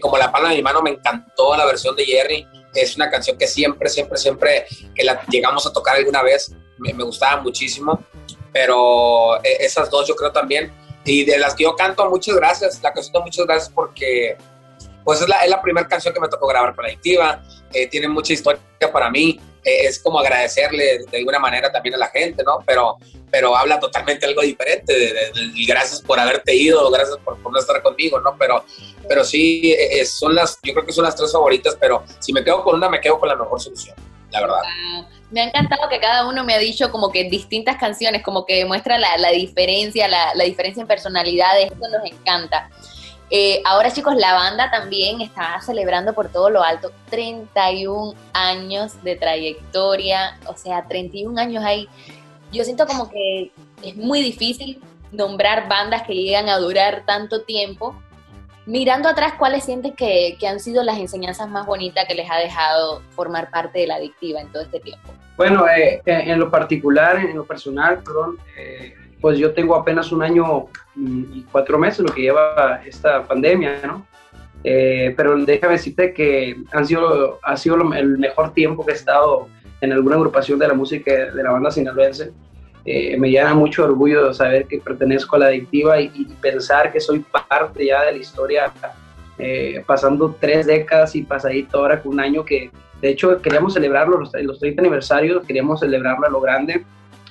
como 0.00 0.18
La 0.18 0.30
Palma 0.30 0.50
de 0.50 0.56
mi 0.56 0.62
Mano 0.62 0.82
me 0.82 0.90
encantó 0.90 1.56
la 1.56 1.64
versión 1.64 1.96
de 1.96 2.04
Jerry, 2.04 2.46
es 2.74 2.96
una 2.96 3.10
canción 3.10 3.36
que 3.36 3.46
siempre, 3.46 3.88
siempre, 3.88 4.18
siempre 4.18 4.66
que 4.94 5.04
la 5.04 5.24
llegamos 5.26 5.66
a 5.66 5.72
tocar 5.72 5.96
alguna 5.96 6.22
vez, 6.22 6.54
me, 6.78 6.92
gustaba 7.04 7.40
muchísimo, 7.40 8.04
pero 8.52 9.36
eh, 9.44 9.58
esas 9.60 9.90
dos 9.90 10.08
yo 10.08 10.16
creo 10.16 10.32
también. 10.32 10.72
Y 11.04 11.24
de 11.24 11.38
las 11.38 11.54
que 11.54 11.64
yo 11.64 11.74
canto, 11.74 12.08
muchas 12.08 12.36
gracias, 12.36 12.80
la 12.82 12.92
canción 12.92 13.12
de 13.12 13.20
muchas 13.20 13.46
gracias 13.46 13.72
porque 13.74 14.36
pues 15.04 15.20
es 15.20 15.28
la, 15.28 15.36
es 15.38 15.50
la 15.50 15.60
primera 15.60 15.86
canción 15.86 16.12
que 16.14 16.20
me 16.20 16.28
tocó 16.28 16.46
grabar 16.46 16.74
con 16.74 16.84
adictiva, 16.84 17.42
eh, 17.72 17.86
tiene 17.88 18.08
mucha 18.08 18.32
historia 18.32 18.60
para 18.92 19.10
mí, 19.10 19.40
eh, 19.64 19.86
es 19.86 20.00
como 20.00 20.18
agradecerle 20.18 21.04
de 21.10 21.18
alguna 21.18 21.38
manera 21.38 21.70
también 21.70 21.94
a 21.94 21.98
la 21.98 22.08
gente, 22.08 22.42
¿no? 22.42 22.58
Pero, 22.66 22.96
pero 23.30 23.56
habla 23.56 23.78
totalmente 23.78 24.26
algo 24.26 24.42
diferente, 24.42 24.92
de, 24.92 25.14
gracias 25.66 26.00
por 26.00 26.18
haberte 26.18 26.54
ido, 26.54 26.90
gracias 26.90 27.16
por, 27.18 27.40
por, 27.40 27.52
no 27.52 27.58
estar 27.60 27.80
conmigo, 27.80 28.20
¿no? 28.20 28.36
Pero, 28.36 28.64
pero 29.08 29.22
sí, 29.22 29.72
eh, 29.72 30.04
son 30.04 30.34
las, 30.34 30.58
yo 30.62 30.72
creo 30.74 30.84
que 30.84 30.92
son 30.92 31.04
las 31.04 31.14
tres 31.14 31.30
favoritas, 31.32 31.76
pero 31.80 32.02
si 32.18 32.32
me 32.32 32.42
quedo 32.42 32.64
con 32.64 32.74
una, 32.74 32.88
me 32.88 33.00
quedo 33.00 33.20
con 33.20 33.28
la 33.28 33.36
mejor 33.36 33.60
solución, 33.60 33.94
la 34.30 34.40
verdad. 34.40 34.56
Me 35.30 35.40
ha 35.40 35.44
encantado 35.44 35.88
que 35.88 36.00
cada 36.00 36.28
uno 36.28 36.44
me 36.44 36.54
ha 36.54 36.58
dicho 36.58 36.90
como 36.90 37.10
que 37.10 37.30
distintas 37.30 37.76
canciones, 37.76 38.22
como 38.22 38.44
que 38.44 38.64
muestra 38.64 38.98
la, 38.98 39.16
la 39.16 39.30
diferencia, 39.30 40.08
la, 40.08 40.34
la 40.34 40.44
diferencia 40.44 40.80
en 40.80 40.88
personalidades, 40.88 41.66
eso 41.66 41.88
nos 41.88 42.04
encanta. 42.04 42.68
Eh, 43.34 43.62
ahora 43.64 43.90
chicos, 43.90 44.14
la 44.14 44.34
banda 44.34 44.70
también 44.70 45.22
está 45.22 45.58
celebrando 45.62 46.12
por 46.12 46.28
todo 46.28 46.50
lo 46.50 46.62
alto 46.62 46.92
31 47.08 48.12
años 48.34 49.02
de 49.02 49.16
trayectoria, 49.16 50.38
o 50.44 50.54
sea, 50.54 50.86
31 50.86 51.40
años 51.40 51.64
ahí. 51.64 51.88
Yo 52.52 52.62
siento 52.62 52.86
como 52.86 53.10
que 53.10 53.50
es 53.82 53.96
muy 53.96 54.20
difícil 54.20 54.82
nombrar 55.12 55.66
bandas 55.66 56.02
que 56.02 56.12
llegan 56.12 56.50
a 56.50 56.58
durar 56.58 57.04
tanto 57.06 57.40
tiempo. 57.40 57.96
Mirando 58.66 59.08
atrás, 59.08 59.32
¿cuáles 59.38 59.64
sientes 59.64 59.94
que, 59.96 60.36
han 60.46 60.60
sido 60.60 60.82
las 60.82 60.98
enseñanzas 60.98 61.48
más 61.48 61.64
bonitas 61.64 62.04
que 62.06 62.14
les 62.14 62.30
ha 62.30 62.36
dejado 62.36 63.00
formar 63.16 63.50
parte 63.50 63.78
de 63.78 63.86
la 63.86 63.94
adictiva 63.94 64.42
en 64.42 64.52
todo 64.52 64.62
este 64.62 64.78
tiempo? 64.78 65.10
Bueno, 65.38 65.66
eh, 65.70 66.02
eh, 66.04 66.22
en 66.26 66.38
lo 66.38 66.50
particular, 66.50 67.16
en 67.16 67.34
lo 67.34 67.46
personal, 67.46 68.02
perdón, 68.02 68.36
pues 69.22 69.38
yo 69.38 69.52
tengo 69.52 69.76
apenas 69.76 70.10
un 70.10 70.22
año 70.22 70.66
y 70.96 71.46
cuatro 71.50 71.78
meses 71.78 72.00
lo 72.00 72.12
que 72.12 72.22
lleva 72.22 72.82
esta 72.84 73.22
pandemia, 73.22 73.80
¿no? 73.86 74.04
Eh, 74.64 75.14
pero 75.16 75.36
déjame 75.38 75.74
decirte 75.74 76.12
que 76.12 76.56
han 76.72 76.86
sido, 76.86 77.38
ha 77.42 77.56
sido 77.56 77.76
el 77.94 78.18
mejor 78.18 78.52
tiempo 78.52 78.84
que 78.84 78.92
he 78.92 78.94
estado 78.96 79.48
en 79.80 79.92
alguna 79.92 80.16
agrupación 80.16 80.58
de 80.58 80.68
la 80.68 80.74
música 80.74 81.12
de 81.12 81.42
la 81.42 81.52
banda 81.52 81.70
sinaloense. 81.70 82.32
Eh, 82.84 83.16
me 83.16 83.30
llena 83.30 83.54
mucho 83.54 83.84
orgullo 83.84 84.34
saber 84.34 84.66
que 84.66 84.78
pertenezco 84.78 85.36
a 85.36 85.38
la 85.38 85.46
adictiva 85.46 86.00
y, 86.00 86.26
pensar 86.40 86.92
que 86.92 86.98
soy 86.98 87.24
parte 87.48 87.86
ya 87.86 88.04
de 88.04 88.12
la 88.12 88.18
historia, 88.18 88.72
eh, 89.38 89.84
pasando 89.86 90.36
tres 90.40 90.66
décadas 90.66 91.14
y 91.14 91.22
pasadito 91.22 91.78
ahora 91.78 92.02
con 92.02 92.14
un 92.14 92.20
año 92.20 92.44
que, 92.44 92.72
de 93.00 93.08
hecho, 93.08 93.40
queríamos 93.40 93.74
celebrarlo, 93.74 94.18
los, 94.18 94.32
los 94.42 94.58
30 94.58 94.82
aniversarios, 94.82 95.46
queríamos 95.46 95.78
celebrarlo 95.78 96.26
a 96.26 96.30
lo 96.30 96.40
grande 96.40 96.84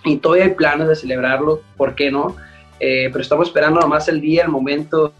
y 0.03 0.17
todavía 0.17 0.45
hay 0.45 0.51
planes 0.51 0.87
de 0.87 0.95
celebrarlo, 0.95 1.61
¿por 1.77 1.95
qué 1.95 2.11
no? 2.11 2.35
Eh, 2.79 3.09
pero 3.11 3.21
estamos 3.21 3.47
esperando 3.47 3.79
nomás 3.79 4.07
el 4.07 4.19
día, 4.19 4.43
el 4.43 4.49
momento, 4.49 5.13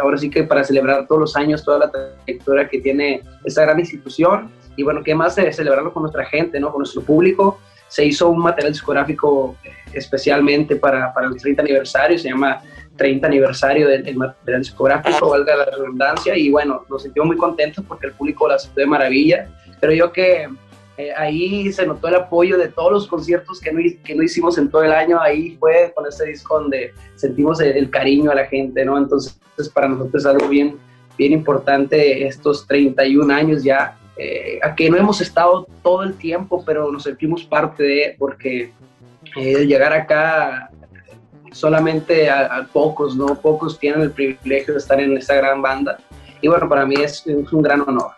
ahora 0.00 0.18
sí 0.18 0.28
que 0.28 0.42
para 0.42 0.64
celebrar 0.64 1.06
todos 1.06 1.20
los 1.20 1.36
años, 1.36 1.64
toda 1.64 1.78
la 1.78 1.90
trayectoria 1.90 2.68
que 2.68 2.80
tiene 2.80 3.22
esta 3.44 3.62
gran 3.62 3.78
institución 3.78 4.50
y 4.76 4.82
bueno, 4.82 5.02
qué 5.02 5.14
más 5.14 5.36
de 5.36 5.52
celebrarlo 5.52 5.92
con 5.92 6.02
nuestra 6.02 6.24
gente, 6.24 6.60
¿no? 6.60 6.70
Con 6.70 6.80
nuestro 6.80 7.02
público. 7.02 7.60
Se 7.88 8.04
hizo 8.04 8.28
un 8.28 8.40
material 8.40 8.72
discográfico 8.72 9.56
eh, 9.64 9.70
especialmente 9.92 10.76
para, 10.76 11.14
para 11.14 11.28
el 11.28 11.36
30 11.36 11.62
aniversario, 11.62 12.18
se 12.18 12.28
llama 12.28 12.60
30 12.96 13.26
aniversario 13.26 13.88
del, 13.88 14.02
del 14.02 14.16
material 14.16 14.62
discográfico, 14.62 15.30
valga 15.30 15.56
la 15.56 15.64
redundancia, 15.66 16.36
y 16.36 16.50
bueno, 16.50 16.84
nos 16.90 17.02
sentimos 17.02 17.28
muy 17.28 17.36
contentos 17.36 17.84
porque 17.86 18.08
el 18.08 18.12
público 18.12 18.48
la 18.48 18.56
aceptó 18.56 18.80
de 18.80 18.86
maravilla. 18.86 19.48
Pero 19.80 19.92
yo 19.92 20.12
que 20.12 20.48
eh, 20.98 21.12
ahí 21.14 21.70
se 21.72 21.86
notó 21.86 22.08
el 22.08 22.14
apoyo 22.14 22.56
de 22.56 22.68
todos 22.68 22.90
los 22.90 23.06
conciertos 23.06 23.60
que 23.60 23.70
no, 23.70 23.80
que 24.02 24.14
no 24.14 24.22
hicimos 24.22 24.56
en 24.56 24.70
todo 24.70 24.82
el 24.82 24.92
año, 24.92 25.20
ahí 25.20 25.56
fue 25.58 25.92
con 25.94 26.06
este 26.06 26.26
disco 26.26 26.58
donde 26.58 26.94
sentimos 27.16 27.60
el, 27.60 27.90
cariño 27.90 28.30
a 28.30 28.34
la 28.34 28.46
gente, 28.46 28.82
¿no? 28.84 28.96
Entonces, 28.96 29.38
para 29.74 29.88
nosotros 29.88 30.22
es 30.22 30.26
algo 30.26 30.48
bien, 30.48 30.78
bien 31.18 31.32
importante 31.32 32.26
estos 32.26 32.66
31 32.66 33.32
años 33.34 33.62
ya, 33.62 33.98
eh, 34.16 34.58
a 34.62 34.74
que 34.74 34.88
no 34.88 34.96
hemos 34.96 35.20
estado 35.20 35.66
todo 35.82 36.02
el 36.02 36.14
tiempo, 36.14 36.64
pero 36.64 36.90
nos 36.90 37.02
sentimos 37.02 37.44
parte 37.44 37.82
de, 37.82 38.16
porque 38.18 38.72
eh, 39.36 39.66
llegar 39.66 39.92
acá 39.92 40.70
solamente 41.52 42.30
a, 42.30 42.66
pocos, 42.72 43.14
¿no? 43.14 43.34
Pocos 43.34 43.78
tienen 43.78 44.00
el 44.00 44.12
privilegio 44.12 44.72
de 44.72 44.78
estar 44.78 44.98
en 44.98 45.14
esta 45.16 45.34
gran 45.34 45.60
banda. 45.60 45.98
Y 46.40 46.48
bueno, 46.48 46.68
para 46.68 46.86
mí 46.86 46.94
es 46.96 47.26
un 47.26 47.62
gran 47.62 47.82
honor. 47.82 48.12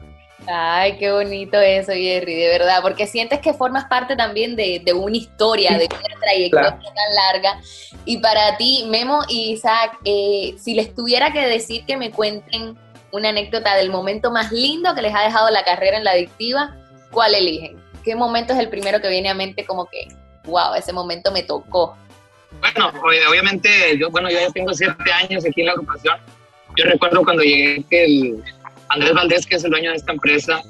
Ay, 0.50 0.96
qué 0.96 1.12
bonito 1.12 1.60
eso, 1.60 1.92
Jerry, 1.92 2.34
de 2.34 2.48
verdad, 2.48 2.80
porque 2.80 3.06
sientes 3.06 3.40
que 3.40 3.52
formas 3.52 3.84
parte 3.84 4.16
también 4.16 4.56
de, 4.56 4.80
de 4.82 4.92
una 4.94 5.16
historia, 5.16 5.76
de 5.76 5.86
una 5.86 6.20
trayectoria 6.20 6.70
tan 6.70 7.14
larga. 7.14 7.60
Y 8.06 8.18
para 8.18 8.56
ti, 8.56 8.86
Memo 8.88 9.20
y 9.28 9.52
Isaac, 9.52 9.98
eh, 10.04 10.54
si 10.58 10.74
les 10.74 10.94
tuviera 10.94 11.32
que 11.32 11.46
decir 11.46 11.84
que 11.84 11.98
me 11.98 12.10
cuenten 12.10 12.78
una 13.12 13.28
anécdota 13.28 13.74
del 13.76 13.90
momento 13.90 14.30
más 14.30 14.50
lindo 14.50 14.94
que 14.94 15.02
les 15.02 15.14
ha 15.14 15.20
dejado 15.20 15.50
la 15.50 15.64
carrera 15.64 15.98
en 15.98 16.04
la 16.04 16.12
adictiva, 16.12 16.74
¿cuál 17.10 17.34
eligen? 17.34 17.76
¿Qué 18.02 18.16
momento 18.16 18.54
es 18.54 18.58
el 18.58 18.70
primero 18.70 19.02
que 19.02 19.08
viene 19.08 19.28
a 19.28 19.34
mente 19.34 19.66
como 19.66 19.84
que, 19.84 20.08
wow, 20.44 20.74
ese 20.74 20.94
momento 20.94 21.30
me 21.30 21.42
tocó? 21.42 21.94
Bueno, 22.60 22.90
obviamente, 23.28 23.98
yo, 23.98 24.10
bueno, 24.10 24.30
yo 24.30 24.40
ya 24.40 24.50
tengo 24.50 24.72
siete 24.72 25.12
años 25.12 25.44
aquí 25.44 25.60
en 25.60 25.66
la 25.66 25.72
agrupación. 25.72 26.18
Yo 26.76 26.84
recuerdo 26.84 27.22
cuando 27.22 27.42
llegué 27.42 27.84
que 27.90 28.04
el 28.04 28.44
Andrés 28.90 29.14
Valdés, 29.14 29.46
que 29.46 29.56
es 29.56 29.64
el 29.64 29.70
dueño 29.70 29.90
de 29.90 29.96
esta 29.96 30.12
empresa, 30.12 30.62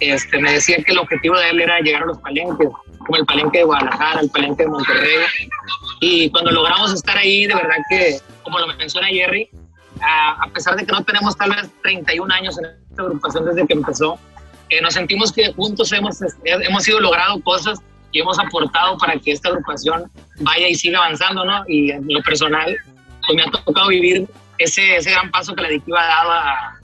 este, 0.00 0.38
me 0.38 0.52
decía 0.52 0.76
que 0.84 0.92
el 0.92 0.98
objetivo 0.98 1.36
de 1.38 1.50
él 1.50 1.60
era 1.60 1.80
llegar 1.80 2.02
a 2.02 2.06
los 2.06 2.18
palenques, 2.18 2.68
como 2.98 3.16
el 3.16 3.26
palenque 3.26 3.58
de 3.58 3.64
Guadalajara, 3.64 4.20
el 4.20 4.30
palenque 4.30 4.62
de 4.64 4.68
Monterrey. 4.68 5.18
Y 6.00 6.30
cuando 6.30 6.50
logramos 6.52 6.92
estar 6.92 7.16
ahí, 7.16 7.46
de 7.46 7.54
verdad 7.54 7.76
que, 7.88 8.18
como 8.42 8.58
lo 8.58 8.66
menciona 8.68 9.08
Jerry, 9.08 9.50
a, 10.00 10.48
pesar 10.52 10.76
de 10.76 10.86
que 10.86 10.92
no 10.92 11.02
tenemos 11.02 11.36
tal 11.36 11.50
vez 11.50 11.68
31 11.82 12.32
años 12.32 12.58
en 12.58 12.66
esta 12.90 13.02
agrupación 13.02 13.44
desde 13.46 13.66
que 13.66 13.72
empezó, 13.72 14.18
eh, 14.70 14.80
nos 14.80 14.94
sentimos 14.94 15.32
que 15.32 15.52
juntos 15.54 15.92
hemos, 15.92 16.18
hemos 16.44 16.88
ido 16.88 17.00
logrado 17.00 17.40
cosas 17.42 17.80
y 18.12 18.20
hemos 18.20 18.38
aportado 18.38 18.96
para 18.98 19.18
que 19.18 19.32
esta 19.32 19.48
agrupación 19.48 20.10
vaya 20.40 20.68
y 20.68 20.74
siga 20.74 20.98
avanzando, 20.98 21.44
¿no? 21.44 21.64
Y 21.66 21.90
en 21.90 22.06
lo 22.06 22.22
personal, 22.22 22.76
pues 23.26 23.36
me 23.36 23.42
ha 23.42 23.50
tocado 23.64 23.88
vivir 23.88 24.28
ese, 24.58 24.96
ese 24.96 25.10
gran 25.10 25.30
paso 25.30 25.54
que 25.54 25.62
la 25.62 25.68
adictiva 25.68 26.00
ha 26.02 26.06
dado 26.06 26.32
a, 26.32 26.77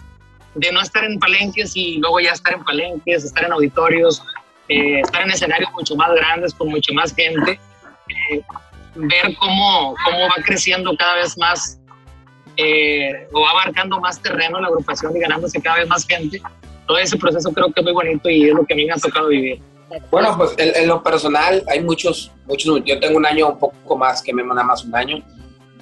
de 0.54 0.72
no 0.72 0.80
estar 0.80 1.04
en 1.04 1.18
palenques 1.18 1.72
y 1.74 1.98
luego 1.98 2.20
ya 2.20 2.32
estar 2.32 2.54
en 2.54 2.64
palenques, 2.64 3.24
estar 3.24 3.44
en 3.44 3.52
auditorios, 3.52 4.22
eh, 4.68 5.00
estar 5.00 5.22
en 5.22 5.30
escenarios 5.30 5.70
mucho 5.72 5.96
más 5.96 6.14
grandes 6.14 6.54
con 6.54 6.68
mucho 6.68 6.92
más 6.94 7.14
gente, 7.14 7.58
eh, 8.08 8.42
ver 8.94 9.36
cómo, 9.38 9.94
cómo 10.04 10.20
va 10.20 10.42
creciendo 10.44 10.96
cada 10.96 11.16
vez 11.16 11.36
más 11.36 11.78
eh, 12.56 13.26
o 13.32 13.46
abarcando 13.46 14.00
más 14.00 14.20
terreno 14.20 14.60
la 14.60 14.68
agrupación 14.68 15.16
y 15.16 15.20
ganándose 15.20 15.60
cada 15.60 15.78
vez 15.78 15.88
más 15.88 16.06
gente. 16.06 16.40
Todo 16.86 16.98
ese 16.98 17.16
proceso 17.16 17.52
creo 17.52 17.72
que 17.72 17.80
es 17.80 17.84
muy 17.84 17.92
bonito 17.92 18.28
y 18.30 18.48
es 18.48 18.54
lo 18.54 18.64
que 18.64 18.74
a 18.74 18.76
mí 18.76 18.84
me 18.84 18.92
ha 18.92 18.96
tocado 18.96 19.28
vivir. 19.28 19.60
Bueno, 20.10 20.36
pues 20.36 20.54
en, 20.58 20.88
lo 20.88 21.02
personal 21.02 21.62
hay 21.68 21.80
muchos, 21.80 22.30
muchos, 22.46 22.82
yo 22.84 22.98
tengo 23.00 23.16
un 23.16 23.26
año 23.26 23.48
un 23.50 23.58
poco 23.58 23.96
más 23.96 24.22
que 24.22 24.32
Memo, 24.32 24.54
nada 24.54 24.66
más 24.66 24.84
un 24.84 24.94
año, 24.94 25.22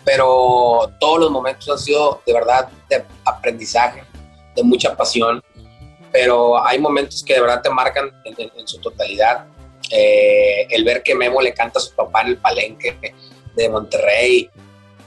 pero 0.04 0.92
todos 0.98 1.20
los 1.20 1.30
momentos 1.30 1.68
han 1.68 1.78
sido 1.78 2.20
de 2.26 2.32
verdad 2.32 2.68
de 2.88 3.04
aprendizaje 3.24 4.02
de 4.54 4.62
mucha 4.62 4.96
pasión, 4.96 5.42
pero 6.10 6.64
hay 6.64 6.78
momentos 6.78 7.22
que 7.22 7.34
de 7.34 7.40
verdad 7.40 7.62
te 7.62 7.70
marcan 7.70 8.10
en, 8.24 8.66
su 8.66 8.78
totalidad. 8.78 9.46
Eh, 9.90 10.66
el 10.70 10.84
ver 10.84 11.02
que 11.02 11.14
Memo 11.14 11.40
le 11.40 11.52
canta 11.52 11.78
a 11.78 11.82
su 11.82 11.94
papá 11.94 12.22
en 12.22 12.28
el 12.28 12.38
palenque 12.38 13.14
de 13.54 13.68
Monterrey, 13.68 14.48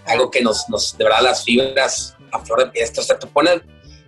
algo 0.06 0.30
que 0.30 0.42
nos, 0.42 0.70
nos 0.70 0.98
de 0.98 1.04
verdad 1.04 1.22
las 1.22 1.44
fibras 1.44 2.16
a 2.32 2.40
flor 2.40 2.66
de 2.66 2.72
piel, 2.72 2.90
o 2.98 3.02
sea, 3.02 3.18
te 3.18 3.28
ponen 3.28 3.62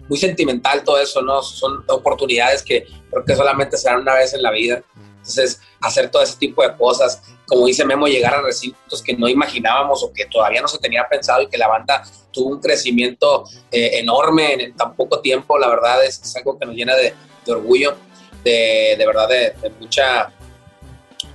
muy 0.08 0.18
sentimental 0.18 0.84
todo 0.84 1.00
eso, 1.00 1.22
¿no? 1.22 1.42
Son 1.42 1.84
oportunidades 1.88 2.64
que 2.64 2.86
creo 3.10 3.26
que 3.26 3.36
solamente 3.36 3.78
se 3.78 3.90
dan 3.90 4.02
una 4.02 4.14
vez 4.14 4.34
en 4.34 4.42
la 4.42 4.52
vida. 4.52 4.82
Entonces, 5.18 5.60
hacer 5.82 6.10
todo 6.10 6.24
ese 6.24 6.38
tipo 6.38 6.64
de 6.64 6.76
cosas, 6.76 7.22
como 7.48 7.66
dice 7.66 7.86
Memo, 7.86 8.08
llegar 8.08 8.36
a 8.36 8.42
recintos 8.42 9.02
que 9.02 9.16
no 9.16 9.28
imaginábamos 9.28 10.04
o 10.04 10.12
que 10.12 10.26
todavía 10.26 10.62
no 10.62 10.68
se 10.68 10.78
tenía 10.80 11.08
pensado 11.10 11.42
y 11.42 11.48
que 11.48 11.58
la 11.58 11.70
banda 11.70 12.04
tuvo 12.32 12.50
un 12.50 12.60
crecimiento 12.60 13.46
eh, 13.72 13.92
enorme 13.94 14.54
en, 14.54 14.76
tan 14.76 14.96
poco 14.96 15.22
tiempo, 15.22 15.58
la 15.58 15.70
verdad 15.70 16.04
es, 16.04 16.36
algo 16.36 16.60
que 16.60 16.66
nos 16.66 16.76
llena 16.76 16.94
de, 16.96 17.14
orgullo, 17.48 17.96
de, 18.44 18.96
de 18.98 19.08
verdad 19.08 19.30
de, 19.30 19.70
mucha, 19.80 20.34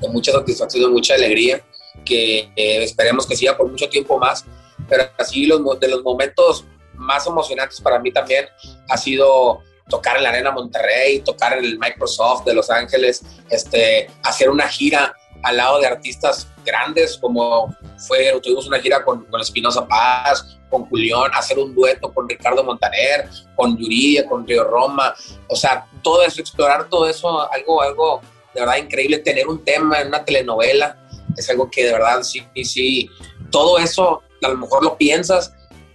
de 0.00 0.08
mucha 0.08 0.32
satisfacción, 0.32 0.84
de 0.84 0.90
mucha 0.90 1.14
alegría, 1.14 1.64
que 2.04 2.50
eh, 2.56 2.82
esperemos 2.82 3.26
que 3.26 3.34
siga 3.34 3.56
por 3.56 3.70
mucho 3.70 3.88
tiempo 3.88 4.18
más, 4.18 4.44
pero 4.88 5.04
así 5.18 5.46
los, 5.46 5.80
de 5.80 5.88
los 5.88 6.02
momentos 6.02 6.66
más 6.94 7.26
emocionantes 7.26 7.80
para 7.80 7.98
mí 7.98 8.12
también 8.12 8.46
ha 8.90 8.98
sido 8.98 9.62
tocar 9.88 10.18
en 10.18 10.24
la 10.24 10.28
Arena 10.28 10.50
Monterrey, 10.50 11.20
tocar 11.20 11.56
en 11.56 11.64
el 11.64 11.78
Microsoft 11.78 12.44
de 12.44 12.54
Los 12.54 12.70
Ángeles, 12.70 13.22
este, 13.50 14.08
hacer 14.22 14.50
una 14.50 14.68
gira 14.68 15.14
al 15.42 15.56
lado 15.56 15.80
de 15.80 15.86
artistas 15.86 16.48
grandes 16.64 17.16
como 17.18 17.74
fue, 17.98 18.38
tuvimos 18.42 18.66
una 18.66 18.78
gira 18.78 19.04
con, 19.04 19.24
con 19.24 19.40
Espinosa 19.40 19.86
Paz, 19.86 20.58
con 20.68 20.86
Julián, 20.86 21.30
hacer 21.34 21.58
un 21.58 21.74
dueto 21.74 22.12
con 22.12 22.28
Ricardo 22.28 22.64
Montaner, 22.64 23.28
con 23.54 23.76
Yuridia, 23.76 24.26
con 24.26 24.46
Río 24.46 24.64
Roma, 24.64 25.14
o 25.48 25.56
sea, 25.56 25.86
todo 26.02 26.22
eso, 26.22 26.40
explorar 26.40 26.88
todo 26.88 27.08
eso, 27.08 27.50
algo, 27.52 27.82
algo 27.82 28.20
de 28.54 28.60
verdad 28.60 28.76
increíble, 28.76 29.18
tener 29.18 29.48
un 29.48 29.64
tema 29.64 30.00
en 30.00 30.08
una 30.08 30.24
telenovela, 30.24 30.98
es 31.36 31.48
algo 31.50 31.70
que 31.70 31.84
de 31.84 31.92
verdad 31.92 32.22
sí, 32.22 32.42
sí, 32.64 33.10
todo 33.50 33.78
eso 33.78 34.22
a 34.42 34.48
lo 34.48 34.56
mejor 34.56 34.82
lo 34.82 34.96
piensas 34.96 35.52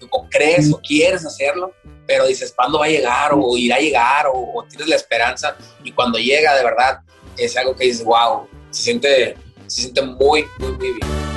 o 0.09 0.27
crees 0.29 0.71
o 0.71 0.79
quieres 0.79 1.25
hacerlo, 1.25 1.73
pero 2.05 2.25
dices, 2.25 2.53
¿cuándo 2.55 2.79
va 2.79 2.85
a 2.85 2.89
llegar? 2.89 3.31
O 3.33 3.57
irá 3.57 3.75
a 3.75 3.79
llegar, 3.79 4.27
o, 4.33 4.65
tienes 4.69 4.87
la 4.87 4.95
esperanza, 4.95 5.57
y 5.83 5.91
cuando 5.91 6.17
llega, 6.17 6.55
de 6.55 6.63
verdad, 6.63 7.01
es 7.35 7.55
algo 7.57 7.75
que 7.75 7.85
dices, 7.85 8.03
wow, 8.05 8.47
se 8.77 8.83
siente, 8.83 9.35
se 9.65 9.81
siente 9.81 10.01
muy, 10.03 10.45
muy, 10.59 10.71
muy 10.73 10.91
bien. 10.93 11.36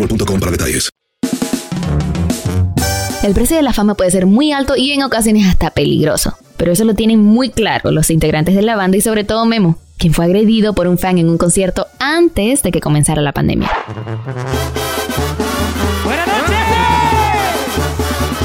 El 3.23 3.33
precio 3.33 3.55
de 3.55 3.61
la 3.61 3.71
fama 3.71 3.93
puede 3.93 4.09
ser 4.09 4.25
muy 4.25 4.51
alto 4.51 4.75
y 4.75 4.91
en 4.91 5.03
ocasiones 5.03 5.47
hasta 5.47 5.69
peligroso, 5.69 6.35
pero 6.57 6.71
eso 6.71 6.85
lo 6.85 6.95
tienen 6.95 7.19
muy 7.19 7.51
claro 7.51 7.91
los 7.91 8.09
integrantes 8.09 8.55
de 8.55 8.63
la 8.63 8.75
banda 8.75 8.97
y 8.97 9.01
sobre 9.01 9.23
todo 9.23 9.45
Memo, 9.45 9.77
quien 9.99 10.13
fue 10.13 10.25
agredido 10.25 10.73
por 10.73 10.87
un 10.87 10.97
fan 10.97 11.19
en 11.19 11.29
un 11.29 11.37
concierto 11.37 11.85
antes 11.99 12.63
de 12.63 12.71
que 12.71 12.81
comenzara 12.81 13.21
la 13.21 13.31
pandemia. 13.31 13.69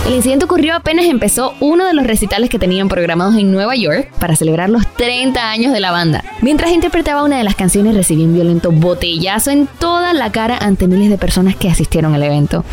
El 0.06 0.14
incidente 0.14 0.44
ocurrió 0.44 0.76
apenas 0.76 1.06
empezó 1.06 1.54
uno 1.58 1.84
de 1.84 1.92
los 1.92 2.06
recitales 2.06 2.48
que 2.48 2.60
tenían 2.60 2.88
programados 2.88 3.34
en 3.34 3.50
Nueva 3.50 3.74
York 3.74 4.08
para 4.20 4.36
celebrar 4.36 4.70
los 4.70 4.86
30 4.86 5.50
años 5.50 5.72
de 5.72 5.80
la 5.80 5.90
banda. 5.90 6.22
Mientras 6.42 6.70
interpretaba 6.70 7.24
una 7.24 7.38
de 7.38 7.42
las 7.42 7.56
canciones 7.56 7.92
recibió 7.92 8.24
un 8.24 8.34
violento 8.34 8.70
botellazo 8.70 9.50
en 9.50 9.66
toda 9.66 10.12
la 10.12 10.30
cara 10.30 10.58
ante 10.58 10.86
miles 10.86 11.10
de 11.10 11.18
personas 11.18 11.56
que 11.56 11.68
asistieron 11.68 12.14
al 12.14 12.22
evento. 12.22 12.64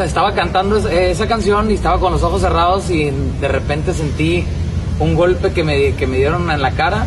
Estaba 0.00 0.32
cantando 0.32 0.76
esa 0.76 1.26
canción 1.26 1.68
y 1.72 1.74
estaba 1.74 1.98
con 1.98 2.12
los 2.12 2.22
ojos 2.22 2.40
cerrados 2.40 2.88
y 2.88 3.10
de 3.40 3.48
repente 3.48 3.92
sentí 3.92 4.44
un 5.00 5.16
golpe 5.16 5.52
que 5.52 5.64
me, 5.64 5.94
que 5.96 6.06
me 6.06 6.18
dieron 6.18 6.48
en 6.52 6.62
la 6.62 6.70
cara 6.70 7.04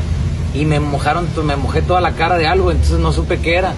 y 0.53 0.65
me 0.65 0.81
mojaron, 0.81 1.29
me 1.45 1.55
mojé 1.55 1.81
toda 1.81 2.01
la 2.01 2.11
cara 2.11 2.37
de 2.37 2.47
algo, 2.47 2.69
entonces 2.69 2.99
no 2.99 3.13
supe 3.13 3.39
qué 3.39 3.55
era. 3.55 3.75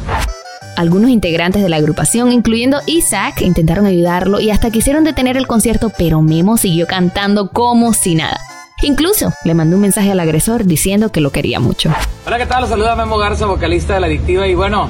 Algunos 0.77 1.09
integrantes 1.09 1.63
de 1.63 1.69
la 1.69 1.77
agrupación, 1.77 2.31
incluyendo 2.31 2.81
Isaac, 2.85 3.41
intentaron 3.41 3.87
ayudarlo 3.87 4.39
y 4.39 4.51
hasta 4.51 4.69
quisieron 4.69 5.03
detener 5.03 5.35
el 5.35 5.47
concierto, 5.47 5.91
pero 5.97 6.21
Memo 6.21 6.55
siguió 6.55 6.85
cantando 6.85 7.49
como 7.49 7.93
si 7.93 8.13
nada. 8.13 8.39
Incluso 8.83 9.33
le 9.43 9.55
mandó 9.55 9.77
un 9.77 9.81
mensaje 9.81 10.11
al 10.11 10.19
agresor 10.19 10.65
diciendo 10.65 11.11
que 11.11 11.19
lo 11.19 11.31
quería 11.31 11.59
mucho. 11.59 11.91
Hola, 12.27 12.37
¿qué 12.37 12.45
tal? 12.45 12.61
Los 12.61 12.69
saluda 12.69 12.95
Memo 12.95 13.17
Garza, 13.17 13.47
vocalista 13.47 13.95
de 13.95 14.01
La 14.01 14.05
Adictiva. 14.05 14.45
Y 14.45 14.53
bueno, 14.53 14.87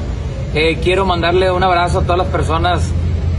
eh, 0.53 0.77
quiero 0.83 1.05
mandarle 1.05 1.51
un 1.51 1.63
abrazo 1.63 1.99
a 1.99 2.01
todas 2.01 2.17
las 2.17 2.27
personas 2.27 2.83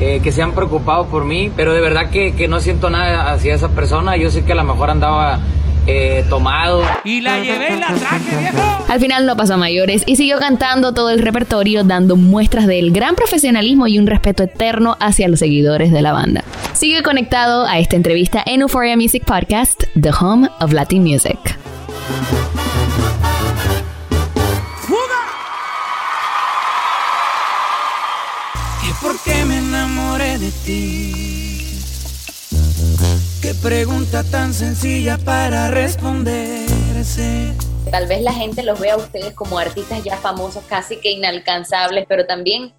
eh, 0.00 0.20
que 0.22 0.32
se 0.32 0.40
han 0.40 0.52
preocupado 0.52 1.04
por 1.08 1.26
mí, 1.26 1.52
pero 1.54 1.74
de 1.74 1.82
verdad 1.82 2.08
que, 2.08 2.34
que 2.34 2.48
no 2.48 2.61
siento 2.61 2.88
nada 2.88 3.30
hacia 3.30 3.54
esa 3.56 3.68
persona. 3.68 4.16
Yo 4.16 4.30
sé 4.30 4.46
que 4.46 4.52
a 4.52 4.54
lo 4.54 4.64
mejor 4.64 4.88
andaba 4.88 5.38
eh, 5.88 6.24
tomado. 6.29 6.83
Y 7.03 7.20
la 7.22 7.40
llevé 7.40 7.77
y 7.77 7.81
la 7.81 7.94
traje, 7.94 8.37
viejo. 8.37 8.85
Al 8.88 9.01
final 9.01 9.27
no 9.27 9.37
pasó 9.37 9.55
a 9.55 9.57
mayores 9.57 10.03
y 10.07 10.16
siguió 10.16 10.38
cantando 10.38 10.92
todo 10.92 11.11
el 11.11 11.20
repertorio, 11.20 11.83
dando 11.83 12.16
muestras 12.16 12.66
del 12.66 12.92
gran 12.92 13.14
profesionalismo 13.14 13.87
y 13.87 13.98
un 13.98 14.07
respeto 14.07 14.42
eterno 14.42 14.96
hacia 15.01 15.29
los 15.29 15.38
seguidores 15.38 15.90
de 15.90 16.03
la 16.03 16.12
banda. 16.12 16.44
Sigue 16.74 17.03
conectado 17.03 17.66
a 17.66 17.79
esta 17.79 17.96
entrevista 17.96 18.42
en 18.44 18.61
Euphoria 18.61 18.96
Music 18.96 19.24
Podcast, 19.24 19.85
The 20.01 20.11
Home 20.20 20.48
of 20.61 20.72
Latin 20.72 21.03
Music. 21.03 21.38
¿Y 28.87 29.03
por 29.03 29.18
qué 29.20 29.44
me 29.44 29.59
enamoré 29.59 30.38
de 30.38 30.51
ti? 30.51 31.17
Pregunta 33.62 34.23
tan 34.31 34.55
sencilla 34.55 35.18
para 35.25 35.68
responderse. 35.68 37.53
Tal 37.90 38.07
vez 38.07 38.23
la 38.23 38.33
gente 38.33 38.62
los 38.62 38.79
vea 38.79 38.94
a 38.94 38.99
ustedes 38.99 39.35
como 39.35 39.59
artistas 39.59 40.05
ya 40.05 40.16
famosos, 40.16 40.62
casi 40.68 40.99
que 40.99 41.11
inalcanzables, 41.11 42.07
pero 42.09 42.25
también 42.27 42.73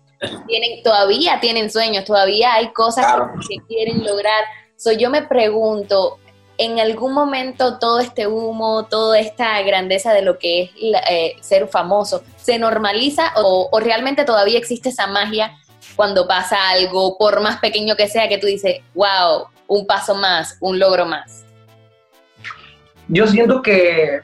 tienen, 0.48 0.82
todavía 0.84 1.40
tienen 1.42 1.70
sueños, 1.70 2.06
todavía 2.06 2.54
hay 2.54 2.72
cosas 2.72 3.06
que, 3.48 3.58
que 3.58 3.66
quieren 3.68 4.06
lograr. 4.06 4.44
So, 4.78 4.92
yo 4.94 5.10
me 5.10 5.22
pregunto, 5.24 6.18
en 6.58 6.80
algún 6.80 7.14
momento 7.14 7.78
todo 7.78 8.00
este 8.00 8.28
humo, 8.28 8.86
toda 8.86 9.20
esta 9.20 9.62
grandeza 9.64 10.14
de 10.14 10.22
lo 10.22 10.38
que 10.40 10.64
es 10.64 10.70
la- 10.80 11.04
eh, 11.10 11.36
ser 11.42 11.68
famoso, 11.68 12.24
¿se 12.38 12.58
normaliza 12.58 13.34
o, 13.36 13.68
o 13.72 13.80
realmente 13.82 14.24
todavía 14.24 14.58
existe 14.58 14.90
esa 14.90 15.08
magia 15.08 15.52
cuando 15.98 16.26
pasa 16.28 16.70
algo, 16.70 17.18
por 17.18 17.42
más 17.42 17.60
pequeño 17.60 17.96
que 17.98 18.08
sea, 18.08 18.30
que 18.30 18.38
tú 18.38 18.48
dices, 18.48 18.78
wow, 18.94 19.48
un 19.70 19.88
paso 19.88 20.16
más, 20.16 20.58
un 20.60 20.78
logro 20.80 21.06
más? 21.06 21.46
Yo 23.08 23.26
siento 23.28 23.62
que 23.62 24.20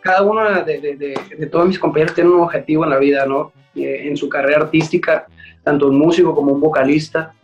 cada 0.00 0.22
uno 0.22 0.62
de, 0.64 0.80
de- 0.80 0.96
de- 0.96 1.46
todos 1.46 1.66
mis 1.66 1.78
compañeros 1.78 2.14
tiene 2.14 2.30
un 2.30 2.40
objetivo 2.40 2.84
en 2.84 2.90
la 2.90 2.98
vida, 2.98 3.26
¿no? 3.26 3.52
Eh, 3.74 4.08
en 4.08 4.16
su 4.16 4.28
carrera 4.28 4.62
artística, 4.62 5.26
tanto 5.64 5.86
un 5.88 5.98
músico 5.98 6.34
como 6.34 6.52
un 6.52 6.60
vocalista. 6.60 7.34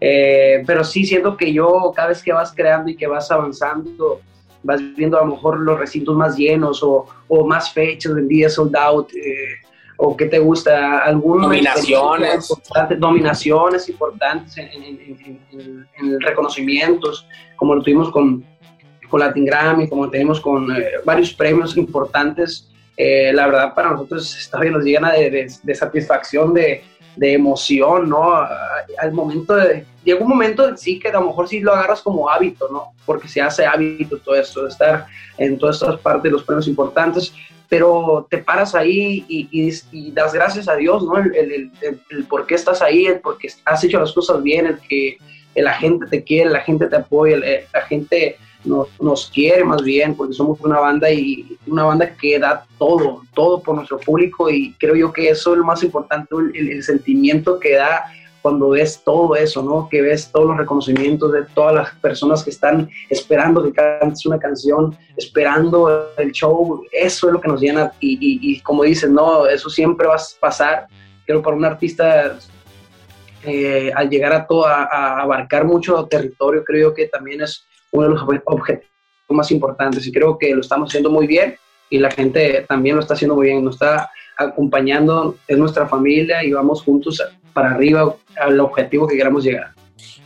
Eh, 0.00 0.62
pero 0.66 0.84
sí 0.84 1.04
siento 1.04 1.36
que 1.36 1.52
yo, 1.52 1.92
cada 1.94 2.08
vez 2.08 2.22
que 2.22 2.32
vas 2.32 2.52
creando 2.54 2.90
y 2.90 2.96
que 2.96 3.06
vas 3.06 3.30
avanzando, 3.30 4.20
vas 4.62 4.80
viendo 4.96 5.18
a 5.18 5.24
lo 5.24 5.32
mejor 5.34 5.58
los 5.60 5.78
recintos 5.78 6.14
más 6.14 6.36
llenos 6.36 6.82
o, 6.82 7.06
o 7.26 7.44
más 7.46 7.72
fechas 7.72 8.14
vendidas, 8.14 8.54
sold 8.54 8.76
out, 8.76 9.10
eh, 9.14 9.54
o 10.00 10.16
qué 10.16 10.26
te 10.26 10.38
gusta, 10.38 11.00
alguna 11.00 11.42
Nominaciones. 11.42 12.28
experiencia 12.34 12.54
importante, 12.54 12.96
nominaciones 12.96 13.88
importantes 13.88 14.56
en, 14.56 14.68
en- 14.72 14.84
en- 15.00 15.40
en- 15.52 15.88
en 15.98 16.20
reconocimientos, 16.20 17.26
como 17.56 17.74
lo 17.74 17.82
tuvimos 17.82 18.10
con, 18.10 18.44
con 19.10 19.20
Latin 19.20 19.44
Grammy, 19.44 19.88
como 19.88 20.08
tenemos 20.08 20.40
con 20.40 20.70
eh, 20.74 20.84
varios 21.04 21.32
premios 21.34 21.76
importantes. 21.76 22.70
Eh, 22.96 23.32
la 23.32 23.46
verdad, 23.46 23.74
para 23.74 23.90
nosotros 23.90 24.36
esta 24.38 24.58
nos 24.64 24.84
llena 24.84 25.12
de, 25.12 25.30
de- 25.30 25.52
de 25.62 25.74
satisfacción, 25.74 26.54
de, 26.54 26.82
de 27.16 27.32
emoción, 27.32 28.08
¿no? 28.08 28.34
Al 28.34 29.12
momento 29.12 29.56
de. 29.56 29.84
Llega 30.04 30.20
un 30.22 30.28
momento 30.28 30.68
en 30.68 30.78
sí 30.78 30.98
que 31.00 31.08
a 31.08 31.12
lo 31.14 31.26
mejor 31.26 31.48
sí 31.48 31.58
lo 31.60 31.72
agarras 31.74 32.00
como 32.02 32.30
hábito, 32.30 32.68
¿no? 32.70 32.92
Porque 33.04 33.26
se 33.28 33.40
hace 33.42 33.66
hábito 33.66 34.18
todo 34.18 34.36
esto, 34.36 34.62
de 34.62 34.68
estar 34.70 35.06
en 35.36 35.58
todas 35.58 35.76
estas 35.82 35.98
partes 36.00 36.22
de 36.24 36.30
los 36.30 36.44
premios 36.44 36.66
importantes, 36.68 37.34
pero 37.68 38.26
te 38.30 38.38
paras 38.38 38.74
ahí 38.74 39.24
y, 39.28 39.48
y- 39.50 40.10
das 40.12 40.32
gracias 40.32 40.68
a 40.68 40.76
Dios, 40.76 41.02
¿no? 41.04 41.18
El, 41.18 41.34
el- 41.34 41.70
el- 41.82 42.00
el- 42.10 42.24
por 42.26 42.46
qué 42.46 42.54
estás 42.54 42.80
ahí, 42.82 43.06
el 43.06 43.20
por 43.20 43.36
qué 43.38 43.48
has 43.64 43.84
hecho 43.84 44.00
las 44.00 44.12
cosas 44.12 44.42
bien, 44.42 44.66
el 44.66 44.78
que 44.88 45.18
la 45.54 45.74
gente 45.74 46.06
te 46.06 46.22
quiere, 46.24 46.50
la 46.50 46.60
gente 46.60 46.86
te 46.86 46.96
apoya, 46.96 47.36
la 47.38 47.80
gente 47.82 48.36
nos, 48.64 48.88
nos 49.00 49.30
quiere 49.30 49.64
más 49.64 49.82
bien, 49.82 50.14
porque 50.14 50.34
somos 50.34 50.60
una 50.60 50.78
banda 50.80 51.10
y 51.10 51.56
una 51.66 51.84
banda 51.84 52.14
que 52.16 52.38
da 52.38 52.64
todo, 52.78 53.22
todo 53.34 53.60
por 53.62 53.74
nuestro 53.76 53.98
público 53.98 54.48
y 54.50 54.72
creo 54.78 54.94
yo 54.94 55.12
que 55.12 55.28
eso 55.30 55.52
es 55.52 55.58
lo 55.58 55.64
más 55.64 55.82
importante, 55.82 56.34
el 56.54 56.82
sentimiento 56.82 57.58
que 57.58 57.74
da 57.74 58.04
cuando 58.42 58.70
ves 58.70 59.02
todo 59.04 59.34
eso, 59.36 59.62
¿no? 59.62 59.88
Que 59.90 60.00
ves 60.02 60.30
todos 60.32 60.46
los 60.48 60.56
reconocimientos 60.56 61.32
de 61.32 61.44
todas 61.54 61.74
las 61.74 61.94
personas 61.96 62.42
que 62.44 62.50
están 62.50 62.88
esperando 63.10 63.62
que 63.62 63.72
cantes 63.72 64.24
una 64.26 64.38
canción, 64.38 64.96
esperando 65.16 66.10
el 66.16 66.32
show, 66.32 66.84
eso 66.92 67.26
es 67.26 67.32
lo 67.32 67.40
que 67.40 67.48
nos 67.48 67.60
llena. 67.60 67.92
Y, 68.00 68.12
y- 68.14 68.52
y 68.52 68.60
como 68.60 68.84
dices, 68.84 69.10
no, 69.10 69.46
eso 69.46 69.68
siempre 69.70 70.06
va 70.06 70.14
a 70.16 70.22
pasar, 70.40 70.86
creo 71.26 71.42
para 71.42 71.56
un 71.56 71.64
artista 71.64 72.38
eh, 73.44 73.90
al 73.94 74.08
llegar 74.10 74.32
a, 74.32 74.46
todo, 74.46 74.66
a, 74.66 74.84
a 74.84 75.20
abarcar 75.22 75.64
mucho 75.64 76.04
territorio, 76.06 76.64
creo 76.64 76.92
que 76.92 77.06
también 77.06 77.40
es 77.42 77.64
uno 77.92 78.04
de 78.08 78.14
los 78.14 78.22
obje- 78.22 78.42
objetivos 78.44 78.88
más 79.30 79.50
importantes. 79.50 80.06
Y 80.06 80.12
creo 80.12 80.36
que 80.38 80.54
lo 80.54 80.60
estamos 80.60 80.90
haciendo 80.90 81.10
muy 81.10 81.26
bien 81.26 81.56
y 81.90 81.98
la 81.98 82.10
gente 82.10 82.64
también 82.68 82.96
lo 82.96 83.02
está 83.02 83.14
haciendo 83.14 83.34
muy 83.34 83.46
bien, 83.46 83.64
nos 83.64 83.74
está 83.76 84.10
acompañando, 84.36 85.36
es 85.46 85.58
nuestra 85.58 85.86
familia 85.86 86.44
y 86.44 86.52
vamos 86.52 86.82
juntos 86.82 87.22
para 87.58 87.74
arriba 87.74 88.14
al 88.40 88.60
objetivo 88.60 89.06
que 89.08 89.16
queramos 89.16 89.42
llegar. 89.44 89.72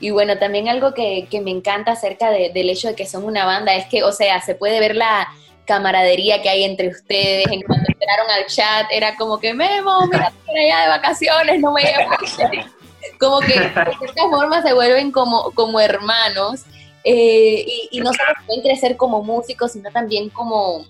Y 0.01 0.11
bueno, 0.11 0.37
también 0.39 0.69
algo 0.69 0.93
que, 0.95 1.27
que 1.31 1.41
me 1.41 1.51
encanta 1.51 1.93
acerca 1.93 2.31
de- 2.31 2.51
del 2.53 2.69
hecho 2.71 2.89
de 2.89 2.95
que 2.95 3.07
son 3.07 3.25
una 3.25 3.45
banda 3.47 3.75
es 3.75 3.87
que, 3.87 4.03
o 4.03 4.13
sea, 4.13 4.41
se 4.43 4.55
puede 4.55 4.81
ver 4.81 4.97
la 4.97 5.29
camaradería 5.65 6.43
que 6.43 6.49
hay 6.51 6.65
entre 6.65 6.89
ustedes. 6.89 7.47
En 7.51 7.63
cuanto 7.63 7.87
entraron 7.91 8.31
al 8.31 8.47
chat, 8.47 8.87
era 8.91 9.15
como 9.17 9.39
que, 9.39 9.55
Memo, 9.55 10.07
mira, 10.11 10.33
allá 10.49 10.83
de 10.83 10.89
vacaciones, 10.89 11.61
no 11.61 11.73
me 11.73 11.83
llevas. 11.83 12.19
como 13.21 13.39
que 13.41 13.55
de 13.61 13.71
cierta 13.99 14.23
forma 14.31 14.61
se 14.63 14.73
vuelven 14.75 15.11
como, 15.13 15.53
como 15.53 15.79
hermanos. 15.81 16.63
eh, 17.05 17.65
y, 17.67 17.89
y 17.93 18.01
no 18.01 18.13
solo 18.13 18.33
pueden 18.47 18.63
crecer 18.63 18.97
como 18.97 19.23
músicos, 19.23 19.73
sino 19.73 19.91
también 19.91 20.29
como, 20.31 20.85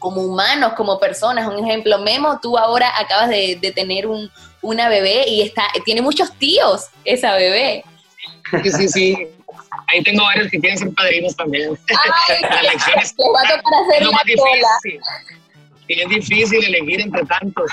como 0.00 0.22
humanos, 0.22 0.72
como 0.74 0.98
personas. 0.98 1.46
Un 1.46 1.64
ejemplo, 1.64 1.98
Memo, 2.00 2.38
tú 2.42 2.58
ahora 2.58 2.90
acabas 2.98 3.28
de, 3.28 3.58
de 3.60 3.70
tener 3.72 4.06
un, 4.08 4.28
una 4.64 4.88
bebé 4.88 5.24
y 5.28 5.42
está, 5.42 5.64
tiene 5.84 6.02
muchos 6.02 6.32
tíos 6.38 6.86
esa 7.04 7.34
bebé. 7.36 7.84
Sí, 8.62 8.70
sí, 8.70 8.88
sí. 8.88 9.18
ahí 9.88 10.02
tengo 10.02 10.24
varios 10.24 10.50
que 10.50 10.58
quieren 10.60 10.78
ser 10.78 10.92
padrinos 10.94 11.36
también. 11.36 11.76
Ay, 12.28 12.36
la 12.50 12.60
elección 12.60 12.98
es, 12.98 13.14
les 13.16 13.26
va 13.28 13.40
a 13.40 13.56
tocar 13.56 13.74
hacer 13.82 13.96
es 13.96 14.04
lo 14.04 14.10
la 14.10 14.16
más 14.16 14.24
cola. 14.36 14.68
difícil. 14.82 15.00
Y 15.86 16.00
es 16.00 16.08
difícil 16.08 16.64
elegir 16.64 17.00
entre 17.02 17.24
tantos. 17.26 17.70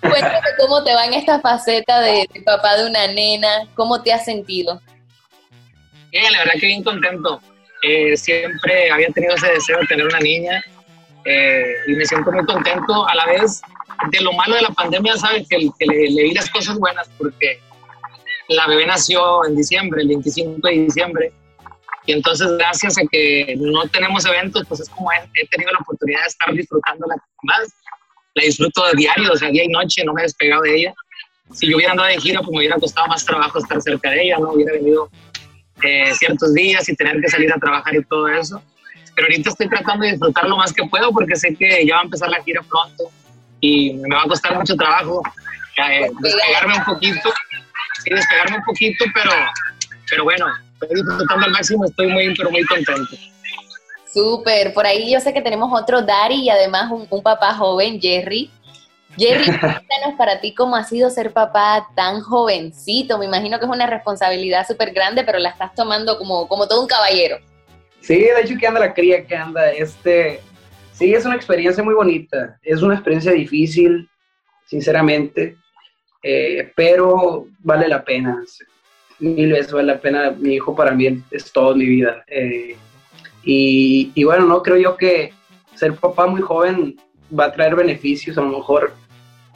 Cuéntame 0.00 0.48
cómo 0.58 0.82
te 0.84 0.94
va 0.94 1.04
en 1.04 1.14
esta 1.14 1.38
faceta 1.40 2.00
de, 2.00 2.26
de 2.32 2.40
papá 2.42 2.76
de 2.76 2.86
una 2.88 3.06
nena, 3.08 3.68
cómo 3.74 4.02
te 4.02 4.12
has 4.12 4.24
sentido. 4.24 4.80
Bien, 6.10 6.32
la 6.32 6.38
verdad 6.38 6.54
que 6.58 6.66
bien 6.66 6.82
contento. 6.82 7.40
Eh, 7.82 8.16
siempre 8.16 8.90
había 8.90 9.08
tenido 9.08 9.34
ese 9.34 9.48
deseo 9.48 9.78
de 9.80 9.86
tener 9.86 10.06
una 10.06 10.20
niña 10.20 10.64
eh, 11.24 11.74
y 11.86 11.92
me 11.92 12.04
siento 12.04 12.30
muy 12.30 12.44
contento. 12.44 13.08
A 13.08 13.14
la 13.14 13.26
vez, 13.26 13.62
de 14.10 14.20
lo 14.20 14.32
malo 14.32 14.54
de 14.54 14.62
la 14.62 14.70
pandemia, 14.70 15.16
sabes 15.16 15.46
que, 15.48 15.68
que 15.78 15.86
le, 15.86 16.10
le 16.10 16.22
vi 16.24 16.34
las 16.34 16.50
cosas 16.50 16.78
buenas 16.78 17.08
porque 17.18 17.60
la 18.48 18.66
bebé 18.66 18.86
nació 18.86 19.44
en 19.46 19.56
diciembre, 19.56 20.02
el 20.02 20.08
25 20.08 20.66
de 20.68 20.74
diciembre. 20.74 21.32
Y 22.06 22.12
entonces, 22.12 22.50
gracias 22.58 22.98
a 22.98 23.02
que 23.10 23.54
no 23.58 23.86
tenemos 23.88 24.26
eventos, 24.26 24.64
pues 24.68 24.80
es 24.80 24.90
como 24.90 25.10
he, 25.12 25.16
he 25.40 25.46
tenido 25.48 25.72
la 25.72 25.78
oportunidad 25.78 26.20
de 26.20 26.26
estar 26.26 26.54
disfrutándola 26.54 27.16
más. 27.42 27.72
La 28.34 28.44
disfruto 28.44 28.84
de 28.86 28.92
diario, 28.96 29.32
o 29.32 29.36
sea, 29.36 29.48
día 29.48 29.64
y 29.64 29.68
noche, 29.68 30.04
no 30.04 30.12
me 30.12 30.22
he 30.22 30.24
despegado 30.24 30.62
de 30.62 30.76
ella. 30.76 30.94
Si 31.52 31.68
yo 31.68 31.76
hubiera 31.76 31.92
andado 31.92 32.08
de 32.08 32.18
gira, 32.18 32.40
pues 32.40 32.50
me 32.50 32.58
hubiera 32.58 32.76
costado 32.76 33.06
más 33.06 33.24
trabajo 33.24 33.58
estar 33.58 33.80
cerca 33.80 34.10
de 34.10 34.24
ella, 34.24 34.38
¿no? 34.38 34.52
Hubiera 34.52 34.72
venido 34.72 35.08
eh, 35.82 36.12
ciertos 36.14 36.52
días 36.52 36.88
y 36.88 36.96
tener 36.96 37.20
que 37.20 37.28
salir 37.28 37.52
a 37.52 37.58
trabajar 37.58 37.94
y 37.94 38.04
todo 38.04 38.28
eso. 38.28 38.62
Pero 39.14 39.26
ahorita 39.26 39.50
estoy 39.50 39.68
tratando 39.68 40.04
de 40.04 40.12
disfrutar 40.12 40.48
lo 40.48 40.56
más 40.56 40.72
que 40.72 40.84
puedo 40.84 41.12
porque 41.12 41.36
sé 41.36 41.54
que 41.54 41.86
ya 41.86 41.94
va 41.94 42.00
a 42.00 42.04
empezar 42.04 42.28
la 42.28 42.42
gira 42.42 42.62
pronto 42.62 43.04
y 43.60 43.94
me 43.94 44.14
va 44.14 44.22
a 44.22 44.28
costar 44.28 44.56
mucho 44.56 44.74
trabajo 44.74 45.22
eh, 45.76 46.10
despegarme 46.20 46.78
un 46.78 46.84
poquito, 46.84 47.32
sí, 48.02 48.10
despegarme 48.10 48.58
un 48.58 48.64
poquito, 48.64 49.04
pero, 49.12 49.30
pero 50.08 50.24
bueno, 50.24 50.46
estoy 50.80 51.02
disfrutando 51.02 51.46
al 51.46 51.52
máximo, 51.52 51.84
estoy 51.84 52.06
muy, 52.08 52.34
pero 52.34 52.50
muy 52.50 52.64
contento. 52.64 53.16
Súper, 54.12 54.72
por 54.72 54.86
ahí 54.86 55.12
yo 55.12 55.18
sé 55.18 55.32
que 55.32 55.42
tenemos 55.42 55.72
otro 55.72 56.02
Dari 56.02 56.42
y 56.42 56.50
además 56.50 56.92
un, 56.92 57.06
un 57.10 57.22
papá 57.22 57.54
joven, 57.54 58.00
Jerry. 58.00 58.50
Jerry, 59.16 59.44
cuéntanos 59.60 60.16
para 60.16 60.40
ti 60.40 60.54
cómo 60.54 60.76
ha 60.76 60.84
sido 60.84 61.10
ser 61.10 61.32
papá 61.32 61.88
tan 61.96 62.20
jovencito. 62.20 63.18
Me 63.18 63.24
imagino 63.24 63.58
que 63.58 63.64
es 63.64 63.70
una 63.70 63.86
responsabilidad 63.86 64.66
súper 64.66 64.92
grande, 64.92 65.24
pero 65.24 65.40
la 65.40 65.50
estás 65.50 65.74
tomando 65.74 66.18
como, 66.18 66.46
como 66.46 66.68
todo 66.68 66.80
un 66.80 66.86
caballero. 66.86 67.38
Sí, 68.04 68.18
de 68.18 68.42
hecho 68.42 68.58
que 68.60 68.66
anda 68.66 68.80
la 68.80 68.92
cría, 68.92 69.26
que 69.26 69.34
anda. 69.34 69.72
Este, 69.72 70.40
sí, 70.92 71.14
es 71.14 71.24
una 71.24 71.36
experiencia 71.36 71.82
muy 71.82 71.94
bonita. 71.94 72.58
Es 72.62 72.82
una 72.82 72.94
experiencia 72.94 73.32
difícil, 73.32 74.06
sinceramente, 74.66 75.56
eh, 76.22 76.70
pero 76.76 77.46
vale 77.60 77.88
la 77.88 78.04
pena. 78.04 78.44
Mil 79.20 79.52
veces 79.52 79.72
vale 79.72 79.94
la 79.94 80.00
pena. 80.00 80.32
Mi 80.32 80.56
hijo 80.56 80.76
para 80.76 80.90
mí 80.90 81.22
es 81.30 81.50
todo 81.50 81.74
mi 81.74 81.86
vida. 81.86 82.22
Eh, 82.26 82.76
y, 83.42 84.22
bueno, 84.22 84.44
no 84.44 84.62
creo 84.62 84.76
yo 84.76 84.98
que 84.98 85.32
ser 85.74 85.94
papá 85.94 86.26
muy 86.26 86.42
joven 86.42 87.00
va 87.36 87.46
a 87.46 87.52
traer 87.52 87.74
beneficios, 87.74 88.36
a 88.36 88.42
lo 88.42 88.58
mejor 88.58 88.92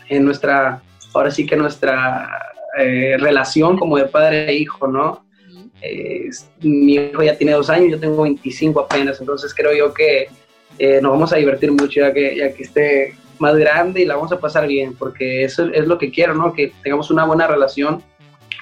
en 0.08 0.24
nuestra, 0.24 0.80
ahora 1.12 1.30
sí 1.30 1.44
que 1.44 1.54
nuestra 1.54 2.30
eh, 2.78 3.16
relación 3.18 3.78
como 3.78 3.98
de 3.98 4.06
padre 4.06 4.48
e 4.48 4.54
hijo, 4.54 4.88
¿no? 4.88 5.27
Eh, 5.82 6.28
mi 6.60 6.94
hijo 6.94 7.22
ya 7.22 7.36
tiene 7.36 7.52
dos 7.52 7.70
años, 7.70 7.90
yo 7.92 8.00
tengo 8.00 8.22
25 8.22 8.80
apenas, 8.80 9.20
entonces 9.20 9.54
creo 9.54 9.72
yo 9.76 9.94
que 9.94 10.28
eh, 10.78 11.00
nos 11.00 11.12
vamos 11.12 11.32
a 11.32 11.36
divertir 11.36 11.70
mucho 11.72 12.00
ya 12.00 12.12
que, 12.12 12.36
ya 12.36 12.52
que 12.52 12.62
esté 12.64 13.14
más 13.38 13.56
grande 13.56 14.02
y 14.02 14.04
la 14.04 14.16
vamos 14.16 14.32
a 14.32 14.40
pasar 14.40 14.66
bien, 14.66 14.94
porque 14.96 15.44
eso 15.44 15.66
es 15.72 15.86
lo 15.86 15.96
que 15.98 16.10
quiero, 16.10 16.34
¿no? 16.34 16.52
Que 16.52 16.72
tengamos 16.82 17.10
una 17.10 17.24
buena 17.24 17.46
relación 17.46 18.02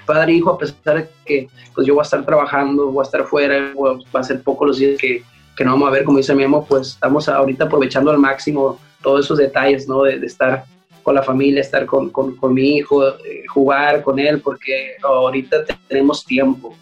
padre 0.05 0.33
e 0.33 0.37
hijo, 0.37 0.50
a 0.50 0.59
pesar 0.59 0.98
de 0.98 1.09
que 1.24 1.48
pues 1.74 1.87
yo 1.87 1.94
voy 1.94 2.02
a 2.02 2.05
estar 2.05 2.24
trabajando, 2.24 2.87
voy 2.92 3.02
a 3.02 3.07
estar 3.07 3.24
fuera, 3.24 3.72
va 4.14 4.20
a 4.20 4.22
ser 4.22 4.40
poco 4.42 4.64
los 4.66 4.79
días 4.79 5.00
que, 5.00 5.22
que 5.57 5.64
no 5.64 5.72
vamos 5.72 5.88
a 5.88 5.92
ver, 5.92 6.05
como 6.05 6.18
dice 6.18 6.35
Memo, 6.35 6.64
pues 6.64 6.88
estamos 6.88 7.29
ahorita 7.29 7.64
aprovechando 7.64 8.11
al 8.11 8.18
máximo 8.18 8.79
todos 9.02 9.24
esos 9.24 9.38
detalles, 9.38 9.88
¿no? 9.88 10.02
De, 10.05 10.18
de 10.20 10.26
estar 10.26 10.64
con 11.02 11.14
la 11.14 11.22
familia, 11.22 11.61
estar 11.61 11.87
con, 11.87 12.11
con, 12.11 12.37
con 12.37 12.52
mi 12.55 12.76
hijo, 12.76 13.09
eh, 13.09 13.44
jugar 13.48 14.02
con 14.02 14.18
él, 14.18 14.40
porque 14.40 14.96
ahorita 15.02 15.64
te- 15.64 15.76
tenemos 15.88 16.24
tiempo. 16.24 16.74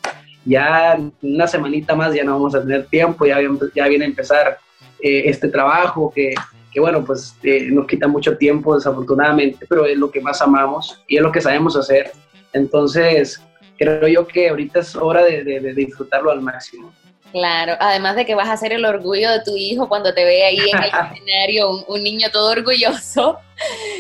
Ya 0.44 0.98
una 1.22 1.46
semanita 1.46 1.94
más 1.94 2.14
ya 2.14 2.24
no 2.24 2.32
vamos 2.32 2.54
a 2.54 2.60
tener 2.60 2.86
tiempo, 2.86 3.24
ya, 3.26 3.38
ya 3.74 3.88
viene 3.88 4.04
a 4.04 4.08
empezar 4.08 4.58
eh, 5.00 5.22
este 5.26 5.48
trabajo 5.48 6.12
que, 6.14 6.34
que 6.72 6.80
bueno, 6.80 7.04
pues 7.04 7.36
eh, 7.42 7.68
nos 7.70 7.86
quita 7.86 8.06
mucho 8.08 8.36
tiempo 8.36 8.74
desafortunadamente, 8.74 9.64
pero 9.68 9.86
es 9.86 9.96
lo 9.96 10.10
que 10.10 10.20
más 10.20 10.42
amamos 10.42 11.02
y 11.08 11.16
es 11.16 11.22
lo 11.22 11.32
que 11.32 11.40
sabemos 11.40 11.76
hacer. 11.76 12.10
Entonces, 12.52 13.42
creo 13.78 14.06
yo 14.08 14.26
que 14.26 14.48
ahorita 14.48 14.80
es 14.80 14.94
hora 14.96 15.24
de, 15.24 15.42
de- 15.44 15.60
de 15.60 15.74
disfrutarlo 15.74 16.30
al 16.30 16.40
máximo. 16.40 16.92
Claro, 17.34 17.74
además 17.80 18.14
de 18.14 18.24
que 18.24 18.36
vas 18.36 18.48
a 18.48 18.56
ser 18.56 18.72
el 18.72 18.84
orgullo 18.84 19.28
de 19.28 19.40
tu 19.40 19.56
hijo 19.56 19.88
cuando 19.88 20.14
te 20.14 20.24
ve 20.24 20.44
ahí 20.44 20.56
en 20.56 20.78
el 20.78 20.84
escenario, 21.12 21.68
un, 21.68 21.84
un 21.88 22.00
niño 22.00 22.28
todo 22.30 22.52
orgulloso. 22.52 23.40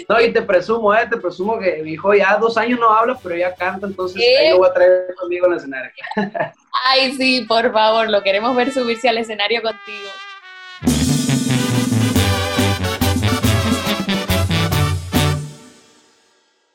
No, 0.08 0.20
y 0.20 0.32
te 0.32 0.40
presumo, 0.40 0.94
eh, 0.94 1.08
te 1.10 1.16
presumo 1.16 1.58
que 1.58 1.82
mi 1.82 1.94
hijo 1.94 2.14
ya 2.14 2.36
dos 2.36 2.56
años 2.56 2.78
no 2.78 2.88
habla, 2.88 3.18
pero 3.20 3.36
ya 3.36 3.52
canta, 3.52 3.88
entonces 3.88 4.22
ahí 4.22 4.50
lo 4.50 4.58
voy 4.58 4.68
a 4.68 4.72
traer 4.72 5.14
conmigo 5.18 5.48
el 5.48 5.54
escenario. 5.54 5.90
Ay, 6.86 7.12
sí, 7.14 7.44
por 7.48 7.72
favor, 7.72 8.08
lo 8.08 8.22
queremos 8.22 8.54
ver 8.54 8.72
subirse 8.72 9.08
al 9.08 9.18
escenario 9.18 9.62
contigo. 9.62 10.10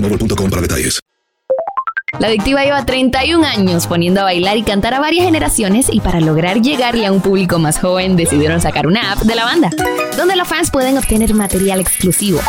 boostmobile.com 0.00 0.50
para 0.50 0.62
detalles. 0.62 1.00
La 2.18 2.26
adictiva 2.26 2.64
lleva 2.64 2.84
31 2.84 3.46
años 3.46 3.86
poniendo 3.86 4.20
a 4.20 4.24
bailar 4.24 4.56
y 4.56 4.62
cantar 4.62 4.94
a 4.94 5.00
varias 5.00 5.24
generaciones 5.24 5.86
y 5.90 6.00
para 6.00 6.20
lograr 6.20 6.60
llegarle 6.60 7.06
a 7.06 7.12
un 7.12 7.20
público 7.20 7.58
más 7.58 7.78
joven 7.78 8.16
decidieron 8.16 8.60
sacar 8.60 8.86
una 8.86 9.12
app 9.12 9.20
de 9.20 9.34
la 9.34 9.44
banda, 9.44 9.70
donde 10.16 10.36
los 10.36 10.48
fans 10.48 10.70
pueden 10.70 10.98
obtener 10.98 11.32
material 11.34 11.80
exclusivo. 11.80 12.40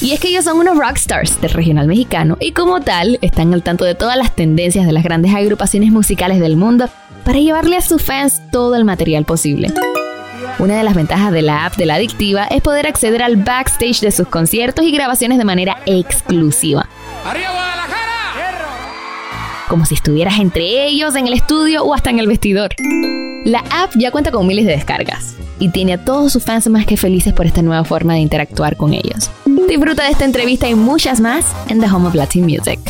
Y 0.00 0.12
es 0.12 0.20
que 0.20 0.28
ellos 0.28 0.44
son 0.44 0.58
unos 0.58 0.76
rockstars 0.76 1.40
del 1.40 1.50
regional 1.50 1.88
mexicano 1.88 2.36
y 2.38 2.52
como 2.52 2.80
tal 2.82 3.18
están 3.22 3.54
al 3.54 3.62
tanto 3.62 3.84
de 3.84 3.94
todas 3.94 4.16
las 4.18 4.36
tendencias 4.36 4.86
de 4.86 4.92
las 4.92 5.02
grandes 5.02 5.34
agrupaciones 5.34 5.90
musicales 5.90 6.38
del 6.38 6.56
mundo 6.56 6.88
para 7.24 7.38
llevarle 7.38 7.78
a 7.78 7.80
sus 7.80 8.02
fans 8.02 8.42
todo 8.52 8.76
el 8.76 8.84
material 8.84 9.24
posible. 9.24 9.72
Una 10.58 10.78
de 10.78 10.84
las 10.84 10.94
ventajas 10.94 11.32
de 11.32 11.42
la 11.42 11.66
app 11.66 11.76
de 11.76 11.84
la 11.84 11.96
adictiva 11.96 12.44
es 12.44 12.62
poder 12.62 12.86
acceder 12.86 13.22
al 13.22 13.36
backstage 13.36 14.00
de 14.00 14.10
sus 14.10 14.26
conciertos 14.26 14.86
y 14.86 14.90
grabaciones 14.90 15.36
de 15.36 15.44
manera 15.44 15.76
exclusiva. 15.84 16.88
Como 19.68 19.84
si 19.84 19.94
estuvieras 19.94 20.38
entre 20.38 20.86
ellos 20.86 21.14
en 21.14 21.26
el 21.26 21.34
estudio 21.34 21.84
o 21.84 21.92
hasta 21.92 22.08
en 22.08 22.20
el 22.20 22.26
vestidor. 22.26 22.70
La 23.44 23.58
app 23.70 23.92
ya 23.96 24.10
cuenta 24.10 24.30
con 24.30 24.46
miles 24.46 24.64
de 24.64 24.72
descargas 24.72 25.36
y 25.58 25.68
tiene 25.68 25.92
a 25.92 26.04
todos 26.04 26.32
sus 26.32 26.44
fans 26.44 26.68
más 26.68 26.86
que 26.86 26.96
felices 26.96 27.34
por 27.34 27.44
esta 27.44 27.60
nueva 27.60 27.84
forma 27.84 28.14
de 28.14 28.20
interactuar 28.20 28.76
con 28.76 28.94
ellos. 28.94 29.30
Disfruta 29.68 30.04
de 30.04 30.10
esta 30.10 30.24
entrevista 30.24 30.68
y 30.68 30.74
muchas 30.74 31.20
más 31.20 31.44
en 31.68 31.80
The 31.80 31.86
Home 31.86 32.08
of 32.08 32.14
Latin 32.14 32.44
Music. 32.44 32.80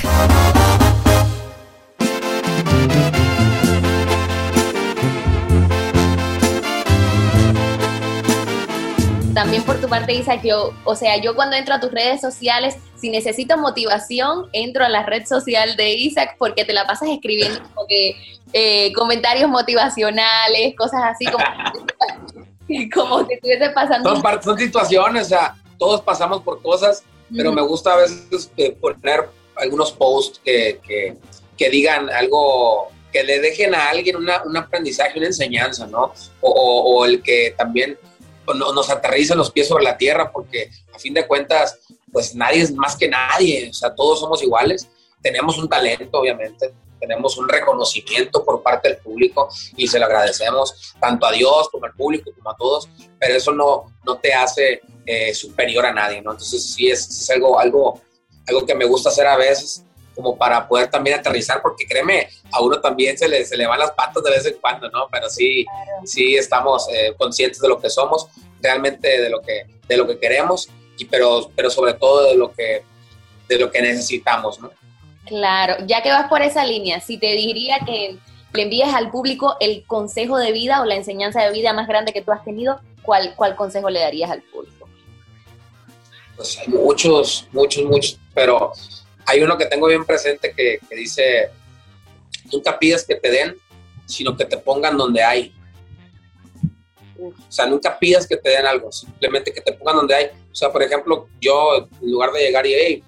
También 9.37 9.65
por 9.65 9.79
tu 9.79 9.87
parte, 9.87 10.15
Isa, 10.15 10.37
yo, 10.43 10.73
o 10.85 10.97
sea, 10.97 11.19
yo 11.19 11.35
cuando 11.35 11.57
entro 11.57 11.75
a 11.75 11.79
tus 11.79 11.93
redes 11.93 12.23
sociales, 12.23 12.77
si 12.99 13.11
necesito 13.11 13.59
motivación, 13.59 14.49
entro 14.55 14.83
a 14.83 14.89
la 14.89 15.05
red 15.05 15.27
social 15.27 15.77
de 15.77 15.93
Isaac 15.93 16.37
porque 16.39 16.65
te 16.65 16.73
la 16.73 16.87
pasas 16.87 17.11
escribiendo 17.11 17.61
como 17.75 17.87
que, 17.87 18.17
eh, 18.55 18.95
comentarios 18.95 19.51
motivacionales, 19.51 20.75
cosas 20.75 21.03
así 21.05 21.27
como, 21.27 21.45
como 22.95 23.29
que 23.29 23.35
estuviese 23.35 23.69
pasando. 23.75 24.09
Son, 24.17 24.43
son 24.43 24.59
situaciones, 24.59 25.27
o 25.27 25.29
sea, 25.29 25.55
todos 25.79 26.01
pasamos 26.01 26.41
por 26.41 26.63
cosas, 26.63 27.05
pero 27.37 27.53
me 27.53 27.61
gusta 27.61 27.93
a 27.93 27.97
veces 27.97 28.51
eh, 28.57 28.73
poner 28.73 29.29
algunos 29.57 29.93
posts 29.93 30.41
que, 30.43 30.81
que, 30.83 31.15
que, 31.59 31.69
digan 31.69 32.09
algo, 32.09 32.89
que 33.13 33.23
le 33.23 33.41
dejen 33.41 33.75
a 33.75 33.91
alguien 33.91 34.17
una, 34.17 34.43
un 34.45 34.57
aprendizaje, 34.57 35.19
una 35.19 35.27
enseñanza, 35.27 35.87
¿no? 35.87 36.15
O, 36.41 36.51
o, 36.51 36.97
o 37.01 37.05
el 37.05 37.23
que 37.23 37.55
también 37.55 37.99
nos 38.55 38.91
aterricen 38.91 39.39
los 39.39 39.51
pies 39.51 39.69
sobre 39.69 39.85
la 39.85 39.97
tierra, 39.97 40.31
porque 40.33 40.71
a 40.95 40.99
fin 40.99 41.15
de 41.15 41.27
cuentas, 41.27 41.79
pues 42.13 42.35
nadie 42.35 42.63
es 42.63 42.73
más 42.73 42.97
que 42.97 43.09
nadie, 43.09 43.71
o 43.71 43.75
sea, 43.75 43.95
todos 43.95 44.21
somos 44.21 44.43
iguales, 44.43 44.89
tenemos 45.23 45.59
un 45.59 45.69
talento, 45.69 46.19
obviamente, 46.19 46.73
tenemos 47.01 47.37
un 47.37 47.49
reconocimiento 47.49 48.45
por 48.45 48.63
parte 48.63 48.89
del 48.89 48.99
público 48.99 49.49
y 49.77 49.87
se 49.87 49.99
lo 49.99 50.07
agradecemos 50.07 50.95
tanto 51.01 51.27
a 51.27 51.33
Dios 51.33 51.69
como 51.71 51.87
al 51.87 51.93
público, 51.93 52.31
como 52.35 52.51
a 52.51 52.57
todos, 52.57 52.89
pero 53.19 53.35
eso 53.35 53.53
no, 53.53 53.93
no 54.05 54.19
te 54.19 54.33
hace 54.33 54.81
eh, 55.05 55.35
superior 55.35 55.87
a 55.87 55.93
nadie, 55.93 56.23
¿no? 56.23 56.33
Entonces 56.33 56.75
sí 56.75 56.89
es, 56.89 57.09
es, 57.09 57.31
algo, 57.31 57.59
algo, 57.59 58.01
algo 58.47 58.67
que 58.67 58.75
me 58.75 58.85
gusta 58.85 59.11
hacer 59.11 59.27
a 59.27 59.37
veces 59.37 59.86
como 60.17 60.37
para 60.37 60.67
poder 60.67 60.91
también 60.91 61.21
aterrizar, 61.21 61.61
porque 61.63 61.87
créeme, 61.87 62.29
a 62.51 62.63
uno 62.63 62.81
también 62.81 63.17
se 63.19 63.29
le, 63.29 63.45
se 63.45 63.57
le 63.57 63.67
van 63.67 63.79
las 63.79 63.93
patas 63.93 64.25
de 64.25 64.31
vez 64.31 64.47
en 64.47 64.57
cuando, 64.61 64.91
¿no? 64.91 65.07
Pero 65.13 65.29
sí, 65.29 65.65
sí 66.05 66.35
estamos 66.35 66.89
eh, 66.91 67.15
conscientes 67.17 67.61
de 67.61 67.69
lo 67.69 67.79
que 67.79 67.91
somos, 67.91 68.27
realmente 68.61 69.21
de 69.21 69.29
lo 69.29 69.43
que, 69.43 69.67
de 69.87 69.97
lo 69.97 70.07
que 70.07 70.19
queremos, 70.19 70.69
y 70.99 71.05
pero, 71.05 71.51
pero 71.55 71.71
sobre 71.71 71.93
todo 71.93 72.25
de 72.25 72.35
lo 72.35 72.51
que, 72.51 72.83
de 73.47 73.59
lo 73.59 73.71
que 73.71 73.83
necesitamos, 73.83 74.59
¿no? 74.59 74.71
Claro, 75.27 75.77
ya 75.87 76.03
que 76.03 76.11
vas 76.11 76.29
por 76.29 76.41
esa 76.41 76.65
línea, 76.65 77.01
si 77.01 77.19
te 77.19 77.33
diría 77.33 77.81
que 77.85 78.17
le 78.55 78.63
envíes 78.63 78.95
al 78.95 79.11
público 79.11 79.57
el 79.61 79.85
consejo 79.87 80.39
de 80.39 80.53
vida 80.53 80.81
o 80.81 80.85
la 80.85 80.95
enseñanza 80.95 81.43
de 81.43 81.53
vida 81.53 81.73
más 81.73 81.89
grande 81.89 82.13
que 82.13 82.23
tú 82.23 82.33
has 82.33 82.43
tenido, 82.43 82.81
¿cuál, 83.03 83.35
cuál 83.37 83.55
consejo 83.55 83.91
le 83.91 84.01
darías 84.01 84.31
al 84.31 84.41
público? 84.43 84.89
Pues 86.37 86.59
hay 86.59 86.69
muchos, 86.69 87.49
muchos, 87.53 87.85
muchos, 87.85 88.19
pero 88.35 88.73
hay 89.27 89.43
uno 89.43 89.59
que 89.59 89.67
tengo 89.67 89.89
bien 89.89 90.05
presente 90.05 90.53
que, 90.53 90.79
que, 90.89 90.95
dice, 90.95 91.51
nunca 92.53 92.79
pides 92.79 93.05
que 93.05 93.17
te 93.17 93.31
den, 93.31 93.57
sino 94.07 94.37
que 94.37 94.45
te 94.45 94.57
pongan 94.57 94.97
donde 94.97 95.23
hay. 95.23 95.53
O 97.19 97.33
sea, 97.49 97.67
nunca 97.67 97.99
pidas 97.99 98.27
que 98.27 98.37
te 98.37 98.51
den 98.51 98.67
algo, 98.67 98.93
simplemente 98.93 99.53
que 99.53 99.61
te 99.61 99.73
pongan 99.73 99.97
donde 99.97 100.15
hay. 100.15 100.27
O 100.51 100.55
sea, 100.55 100.71
por 100.71 100.83
ejemplo, 100.83 101.29
yo 101.41 101.89
en 102.01 102.11
lugar 102.11 102.31
de 102.33 102.41
llegar 102.41 102.67
y, 102.67 102.75
hey, 102.75 103.05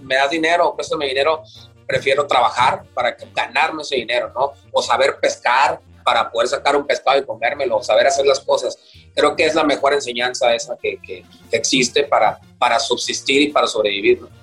me 0.00 0.16
das 0.16 0.30
dinero, 0.30 0.74
préstame 0.74 1.06
dinero, 1.06 1.42
prefiero 1.86 2.26
trabajar 2.26 2.82
para 2.92 3.16
ganarme 3.34 3.82
ese 3.82 3.96
dinero, 3.96 4.32
¿no? 4.34 4.52
O 4.72 4.82
saber 4.82 5.18
pescar 5.20 5.80
para 6.02 6.28
poder 6.28 6.48
sacar 6.48 6.74
un 6.74 6.84
pescado 6.84 7.20
y 7.20 7.24
comérmelo, 7.24 7.80
saber 7.82 8.08
hacer 8.08 8.26
las 8.26 8.40
cosas. 8.40 8.76
Creo 9.14 9.36
que 9.36 9.46
es 9.46 9.54
la 9.54 9.62
mejor 9.62 9.92
enseñanza 9.92 10.52
esa 10.52 10.76
que, 10.76 10.98
que, 11.00 11.24
que 11.48 11.56
existe 11.56 12.02
para, 12.02 12.40
para 12.58 12.80
subsistir 12.80 13.42
y 13.42 13.52
para 13.52 13.68
sobrevivir, 13.68 14.22
¿no? 14.22 14.41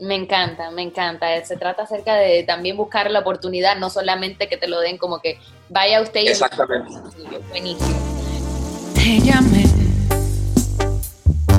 Me 0.00 0.14
encanta, 0.14 0.70
me 0.70 0.82
encanta. 0.82 1.44
Se 1.44 1.56
trata 1.56 1.82
acerca 1.82 2.14
de 2.14 2.42
también 2.42 2.76
buscar 2.76 3.10
la 3.10 3.20
oportunidad, 3.20 3.76
no 3.76 3.90
solamente 3.90 4.48
que 4.48 4.56
te 4.56 4.66
lo 4.66 4.80
den 4.80 4.96
como 4.96 5.20
que 5.20 5.38
vaya 5.68 6.00
usted 6.00 6.22
y... 6.22 6.28
Exactamente. 6.28 6.90
Buenísimo. 7.50 7.98
Te 8.94 9.20
llamé 9.20 9.64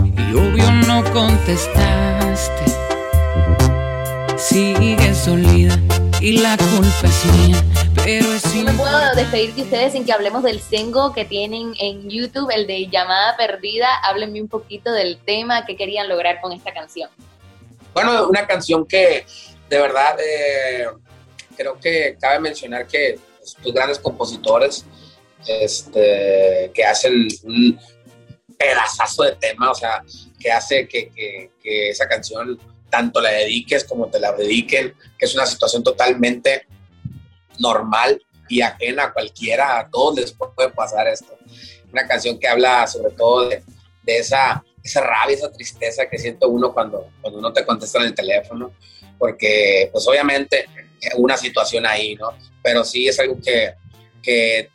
y 0.06 0.34
obvio 0.34 0.72
no 0.88 1.04
contestaste. 1.14 2.66
Sigue 4.38 5.14
solida 5.14 5.78
y 6.20 6.40
la 6.40 6.58
culpa 6.58 7.04
es 7.04 7.26
mía, 7.26 7.64
pero 8.04 8.34
es 8.34 8.56
No 8.56 8.64
me 8.64 8.74
puedo 8.74 9.16
despedir 9.16 9.54
de 9.54 9.62
ustedes 9.62 9.94
sin 9.94 10.04
que 10.04 10.14
hablemos 10.14 10.42
del 10.42 10.60
Sengo 10.60 11.14
que 11.14 11.26
tienen 11.26 11.74
en 11.80 12.10
YouTube, 12.10 12.50
el 12.52 12.66
de 12.66 12.88
Llamada 12.88 13.38
Perdida. 13.38 13.88
Háblenme 14.04 14.42
un 14.42 14.48
poquito 14.48 14.92
del 14.92 15.20
tema 15.20 15.66
que 15.66 15.76
querían 15.76 16.10
lograr 16.10 16.42
con 16.42 16.54
esta 16.54 16.74
canción. 16.74 17.10
Bueno, 17.94 18.28
una 18.30 18.48
canción 18.48 18.86
que 18.86 19.26
de 19.70 19.80
verdad 19.80 20.18
eh, 20.20 20.88
creo 21.58 21.80
que 21.80 22.18
cabe 22.20 22.40
mencionar 22.40 22.88
que 22.88 23.20
pues, 23.38 23.56
los 23.64 23.74
grandes 23.74 24.00
compositores 24.00 24.86
este, 25.48 26.72
que 26.74 26.86
hacen 26.86 27.28
un 27.44 27.80
pedazazo 28.58 29.24
de 29.24 29.36
tema, 29.36 29.72
o 29.72 29.76
sea, 29.76 30.04
que 30.40 30.52
hace 30.52 30.88
que, 30.88 31.10
que, 31.62 31.90
esa 31.90 32.08
canción 32.08 32.60
tanto 32.90 33.22
la 33.22 33.32
dediques 33.32 33.84
como 33.84 34.08
te 34.08 34.20
la 34.20 34.34
dediquen, 34.34 34.94
que 35.18 35.26
es 35.26 35.34
una 35.34 35.46
situación 35.46 35.84
totalmente 35.84 36.68
normal 37.60 38.22
y 38.50 38.62
ajena 38.62 39.06
a 39.06 39.14
cualquiera, 39.14 39.80
a 39.80 39.90
todos 39.90 40.18
les 40.18 40.34
puede 40.34 40.70
pasar 40.70 41.08
esto. 41.08 41.38
Una 41.92 42.08
canción 42.08 42.38
que 42.38 42.48
habla 42.48 42.86
sobre 42.88 43.14
todo 43.14 43.50
de 43.50 43.64
esa 44.06 44.64
esa 44.84 45.02
rabia, 45.02 45.36
esa 45.36 45.52
tristeza 45.52 46.08
que 46.10 46.18
siento 46.18 46.48
uno 46.50 46.74
cuando, 46.74 47.10
cuando 47.22 47.42
no 47.42 47.54
te 47.54 47.66
contestan 47.66 48.04
el 48.04 48.16
teléfono, 48.16 48.72
porque 49.18 49.90
pues 49.92 50.08
obviamente 50.08 50.68
una 51.18 51.38
situación 51.38 51.86
ahí, 51.86 52.16
¿no? 52.16 52.30
Pero 52.62 52.84
sí 52.84 53.08
es 53.08 53.20
algo 53.20 53.38
que, 53.42 53.74
que 54.22 54.70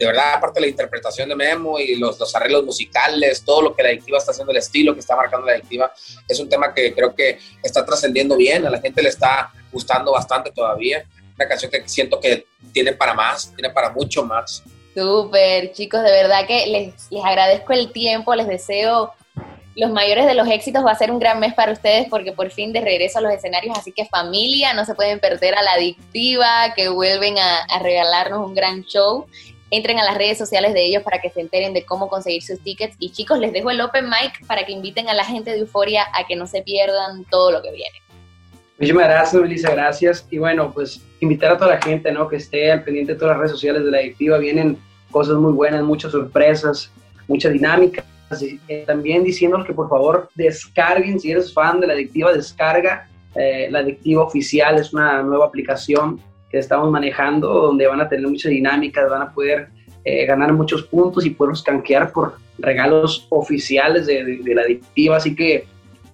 de 0.00 0.06
verdad, 0.06 0.34
aparte 0.34 0.60
de 0.60 0.66
la 0.66 0.70
interpretación 0.70 1.28
de 1.28 1.36
Memo 1.36 1.78
y 1.78 1.96
los, 1.96 2.18
los, 2.18 2.34
arreglos 2.34 2.64
musicales, 2.64 3.44
todo 3.44 3.60
lo 3.60 3.76
que 3.76 3.82
la 3.82 3.90
adictiva 3.90 4.16
está 4.16 4.32
haciendo, 4.32 4.50
el 4.50 4.56
estilo 4.56 4.94
que 4.94 5.00
está 5.00 5.14
marcando 5.14 5.46
la 5.46 5.52
adictiva, 5.52 5.92
es 6.26 6.40
un 6.40 6.48
tema 6.48 6.72
que 6.72 6.94
creo 6.94 7.14
que 7.14 7.38
está 7.62 7.84
trascendiendo 7.84 8.34
bien, 8.34 8.66
a 8.66 8.70
la 8.70 8.80
gente 8.80 9.02
le 9.02 9.10
está 9.10 9.52
gustando 9.70 10.12
bastante 10.12 10.52
todavía. 10.52 11.04
Una 11.36 11.46
canción 11.46 11.70
que 11.70 11.86
siento 11.86 12.18
que 12.18 12.46
tiene 12.72 12.94
para 12.94 13.12
más, 13.12 13.52
tiene 13.54 13.70
para 13.70 13.90
mucho 13.90 14.24
más. 14.24 14.62
Súper, 14.94 15.72
chicos, 15.72 16.02
de 16.02 16.10
verdad 16.10 16.46
que 16.46 16.66
les, 16.66 17.10
les 17.10 17.24
agradezco 17.24 17.74
el 17.74 17.92
tiempo, 17.92 18.34
les 18.34 18.48
deseo 18.48 19.12
los 19.80 19.90
mayores 19.90 20.26
de 20.26 20.34
los 20.34 20.46
éxitos 20.46 20.84
va 20.84 20.90
a 20.90 20.94
ser 20.94 21.10
un 21.10 21.18
gran 21.18 21.40
mes 21.40 21.54
para 21.54 21.72
ustedes 21.72 22.06
porque 22.10 22.32
por 22.32 22.50
fin 22.50 22.70
de 22.70 22.82
regreso 22.82 23.18
a 23.18 23.22
los 23.22 23.32
escenarios, 23.32 23.78
así 23.78 23.92
que 23.92 24.04
familia, 24.04 24.74
no 24.74 24.84
se 24.84 24.94
pueden 24.94 25.18
perder 25.18 25.54
a 25.54 25.62
la 25.62 25.72
adictiva, 25.72 26.74
que 26.76 26.90
vuelven 26.90 27.36
a, 27.38 27.78
regalarnos 27.82 28.46
un 28.46 28.54
gran 28.54 28.82
show. 28.82 29.26
Entren 29.70 29.98
a 29.98 30.04
las 30.04 30.18
redes 30.18 30.36
sociales 30.36 30.74
de 30.74 30.84
ellos 30.84 31.02
para 31.02 31.18
que 31.20 31.30
se 31.30 31.40
enteren 31.40 31.72
de 31.72 31.86
cómo 31.86 32.08
conseguir 32.08 32.42
sus 32.42 32.60
tickets. 32.60 32.94
Y 32.98 33.12
chicos, 33.12 33.38
les 33.38 33.54
dejo 33.54 33.70
el 33.70 33.80
open 33.80 34.04
mic 34.04 34.46
para 34.46 34.66
que 34.66 34.72
inviten 34.72 35.08
a 35.08 35.14
la 35.14 35.24
gente 35.24 35.50
de 35.50 35.60
Euforia 35.60 36.04
a 36.12 36.26
que 36.26 36.36
no 36.36 36.46
se 36.46 36.60
pierdan 36.60 37.24
todo 37.30 37.50
lo 37.50 37.62
que 37.62 37.70
viene. 37.70 38.02
Muchísimas 38.76 39.08
gracias, 39.08 39.40
Melissa, 39.40 39.70
gracias. 39.70 40.26
Y 40.30 40.36
bueno, 40.36 40.72
pues 40.74 41.00
invitar 41.20 41.52
a 41.52 41.56
toda 41.56 41.76
la 41.76 41.80
gente, 41.80 42.12
¿no? 42.12 42.28
Que 42.28 42.36
esté 42.36 42.70
al 42.70 42.84
pendiente 42.84 43.14
de 43.14 43.18
todas 43.18 43.32
las 43.32 43.38
redes 43.38 43.52
sociales 43.52 43.82
de 43.82 43.90
la 43.90 43.98
adictiva. 43.98 44.36
Vienen 44.36 44.76
cosas 45.10 45.36
muy 45.36 45.52
buenas, 45.52 45.82
muchas 45.84 46.12
sorpresas, 46.12 46.90
mucha 47.28 47.48
dinámica 47.48 48.04
también 48.86 49.24
diciéndoles 49.24 49.66
que 49.66 49.72
por 49.72 49.88
favor 49.88 50.28
descarguen, 50.34 51.18
si 51.18 51.30
eres 51.30 51.52
fan 51.52 51.80
de 51.80 51.86
la 51.86 51.94
adictiva, 51.94 52.32
descarga 52.32 53.08
eh, 53.34 53.68
la 53.70 53.80
adictiva 53.80 54.24
oficial, 54.24 54.78
es 54.78 54.92
una 54.92 55.22
nueva 55.22 55.46
aplicación 55.46 56.20
que 56.50 56.58
estamos 56.58 56.90
manejando 56.90 57.48
donde 57.48 57.86
van 57.86 58.00
a 58.00 58.08
tener 58.08 58.26
muchas 58.26 58.50
dinámicas, 58.50 59.08
van 59.08 59.22
a 59.22 59.32
poder 59.32 59.68
eh, 60.04 60.26
ganar 60.26 60.52
muchos 60.52 60.82
puntos 60.84 61.24
y 61.24 61.30
poderlos 61.30 61.62
canjear 61.62 62.12
por 62.12 62.34
regalos 62.58 63.26
oficiales 63.30 64.06
de, 64.06 64.40
la 64.54 64.62
adictiva, 64.62 65.16
así 65.16 65.34
que 65.34 65.66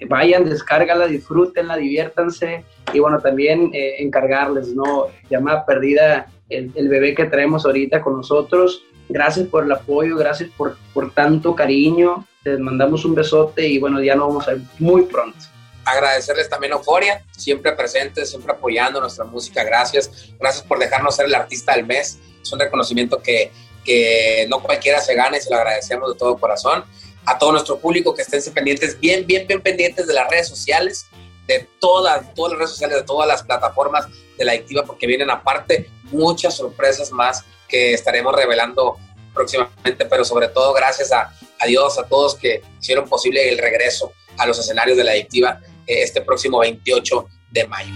vayan, 0.08 0.44
descárgala, 0.44 1.06
disfrútenla, 1.06 1.76
diviértanse 1.76 2.64
y 2.92 2.98
bueno, 2.98 3.18
también 3.18 3.70
eh, 3.72 3.96
encargarles, 3.98 4.74
¿no? 4.74 5.06
Llamada 5.30 5.64
perdida, 5.64 6.26
el, 6.50 6.70
el, 6.74 6.88
bebé 6.88 7.14
que 7.14 7.24
traemos 7.24 7.64
ahorita 7.64 8.00
con 8.02 8.16
nosotros. 8.16 8.84
Gracias 9.08 9.46
por 9.48 9.64
el 9.64 9.72
apoyo, 9.72 10.16
gracias 10.16 10.50
por, 10.56 10.76
por 10.92 11.12
tanto 11.12 11.54
cariño. 11.54 12.26
Les 12.44 12.58
mandamos 12.58 13.04
un 13.04 13.14
besote 13.14 13.66
y 13.66 13.78
bueno, 13.78 14.02
ya 14.02 14.14
nos 14.14 14.28
vamos 14.28 14.48
a 14.48 14.52
ver 14.52 14.60
muy 14.78 15.02
pronto 15.02 15.38
agradecerles 15.86 16.50
también 16.50 16.72
a 16.72 16.76
Euforia, 16.76 17.24
siempre 17.30 17.72
presentes, 17.72 18.28
siempre 18.28 18.52
apoyando 18.52 19.00
nuestra 19.00 19.24
música. 19.24 19.62
Gracias. 19.62 20.30
Gracias 20.38 20.64
por 20.64 20.78
dejarnos 20.78 21.14
ser 21.14 21.26
el 21.26 21.34
artista 21.34 21.74
del 21.74 21.86
mes. 21.86 22.18
Es 22.42 22.52
un 22.52 22.58
reconocimiento 22.58 23.22
que, 23.22 23.52
que 23.84 24.46
no 24.50 24.60
cualquiera 24.60 25.00
se 25.00 25.14
gane 25.14 25.38
y 25.38 25.40
se 25.40 25.48
lo 25.48 25.56
agradecemos 25.56 26.12
de 26.12 26.18
todo 26.18 26.36
corazón. 26.36 26.84
A 27.24 27.38
todo 27.38 27.52
nuestro 27.52 27.78
público 27.78 28.14
que 28.14 28.22
estén 28.22 28.40
pendientes, 28.52 28.98
bien, 28.98 29.26
bien, 29.26 29.46
bien 29.46 29.60
pendientes 29.60 30.06
de 30.06 30.14
las 30.14 30.28
redes 30.28 30.48
sociales, 30.48 31.06
de 31.46 31.68
todas, 31.80 32.34
todas 32.34 32.52
las 32.52 32.58
redes 32.58 32.70
sociales, 32.70 32.98
de 32.98 33.04
todas 33.04 33.28
las 33.28 33.42
plataformas 33.42 34.06
de 34.36 34.44
la 34.44 34.52
adictiva, 34.52 34.84
porque 34.84 35.06
vienen 35.06 35.30
aparte 35.30 35.90
muchas 36.04 36.56
sorpresas 36.56 37.10
más 37.12 37.44
que 37.68 37.92
estaremos 37.92 38.34
revelando 38.34 38.96
próximamente, 39.34 40.06
pero 40.06 40.24
sobre 40.24 40.48
todo 40.48 40.72
gracias 40.72 41.12
a, 41.12 41.32
a 41.58 41.66
Dios, 41.66 41.98
a 41.98 42.06
todos 42.06 42.34
que 42.34 42.62
hicieron 42.80 43.08
posible 43.08 43.48
el 43.48 43.58
regreso 43.58 44.12
a 44.38 44.46
los 44.46 44.58
escenarios 44.58 44.96
de 44.96 45.04
la 45.04 45.12
adictiva 45.12 45.60
este 45.86 46.20
próximo 46.20 46.58
28 46.58 47.28
de 47.50 47.66
mayo. 47.66 47.92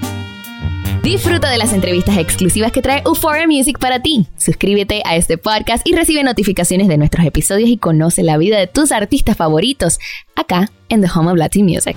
Disfruta 1.02 1.50
de 1.50 1.56
las 1.56 1.72
entrevistas 1.72 2.18
exclusivas 2.18 2.72
que 2.72 2.82
trae 2.82 3.02
Euphoria 3.06 3.46
Music 3.46 3.78
para 3.78 4.00
ti. 4.00 4.26
Suscríbete 4.36 5.02
a 5.04 5.16
este 5.16 5.38
podcast 5.38 5.86
y 5.86 5.94
recibe 5.94 6.22
notificaciones 6.22 6.88
de 6.88 6.98
nuestros 6.98 7.26
episodios 7.26 7.70
y 7.70 7.78
conoce 7.78 8.22
la 8.22 8.36
vida 8.36 8.58
de 8.58 8.66
tus 8.66 8.92
artistas 8.92 9.36
favoritos 9.36 9.98
acá 10.36 10.70
en 10.90 11.00
The 11.00 11.08
Home 11.14 11.32
of 11.32 11.38
Latin 11.38 11.64
Music. 11.64 11.96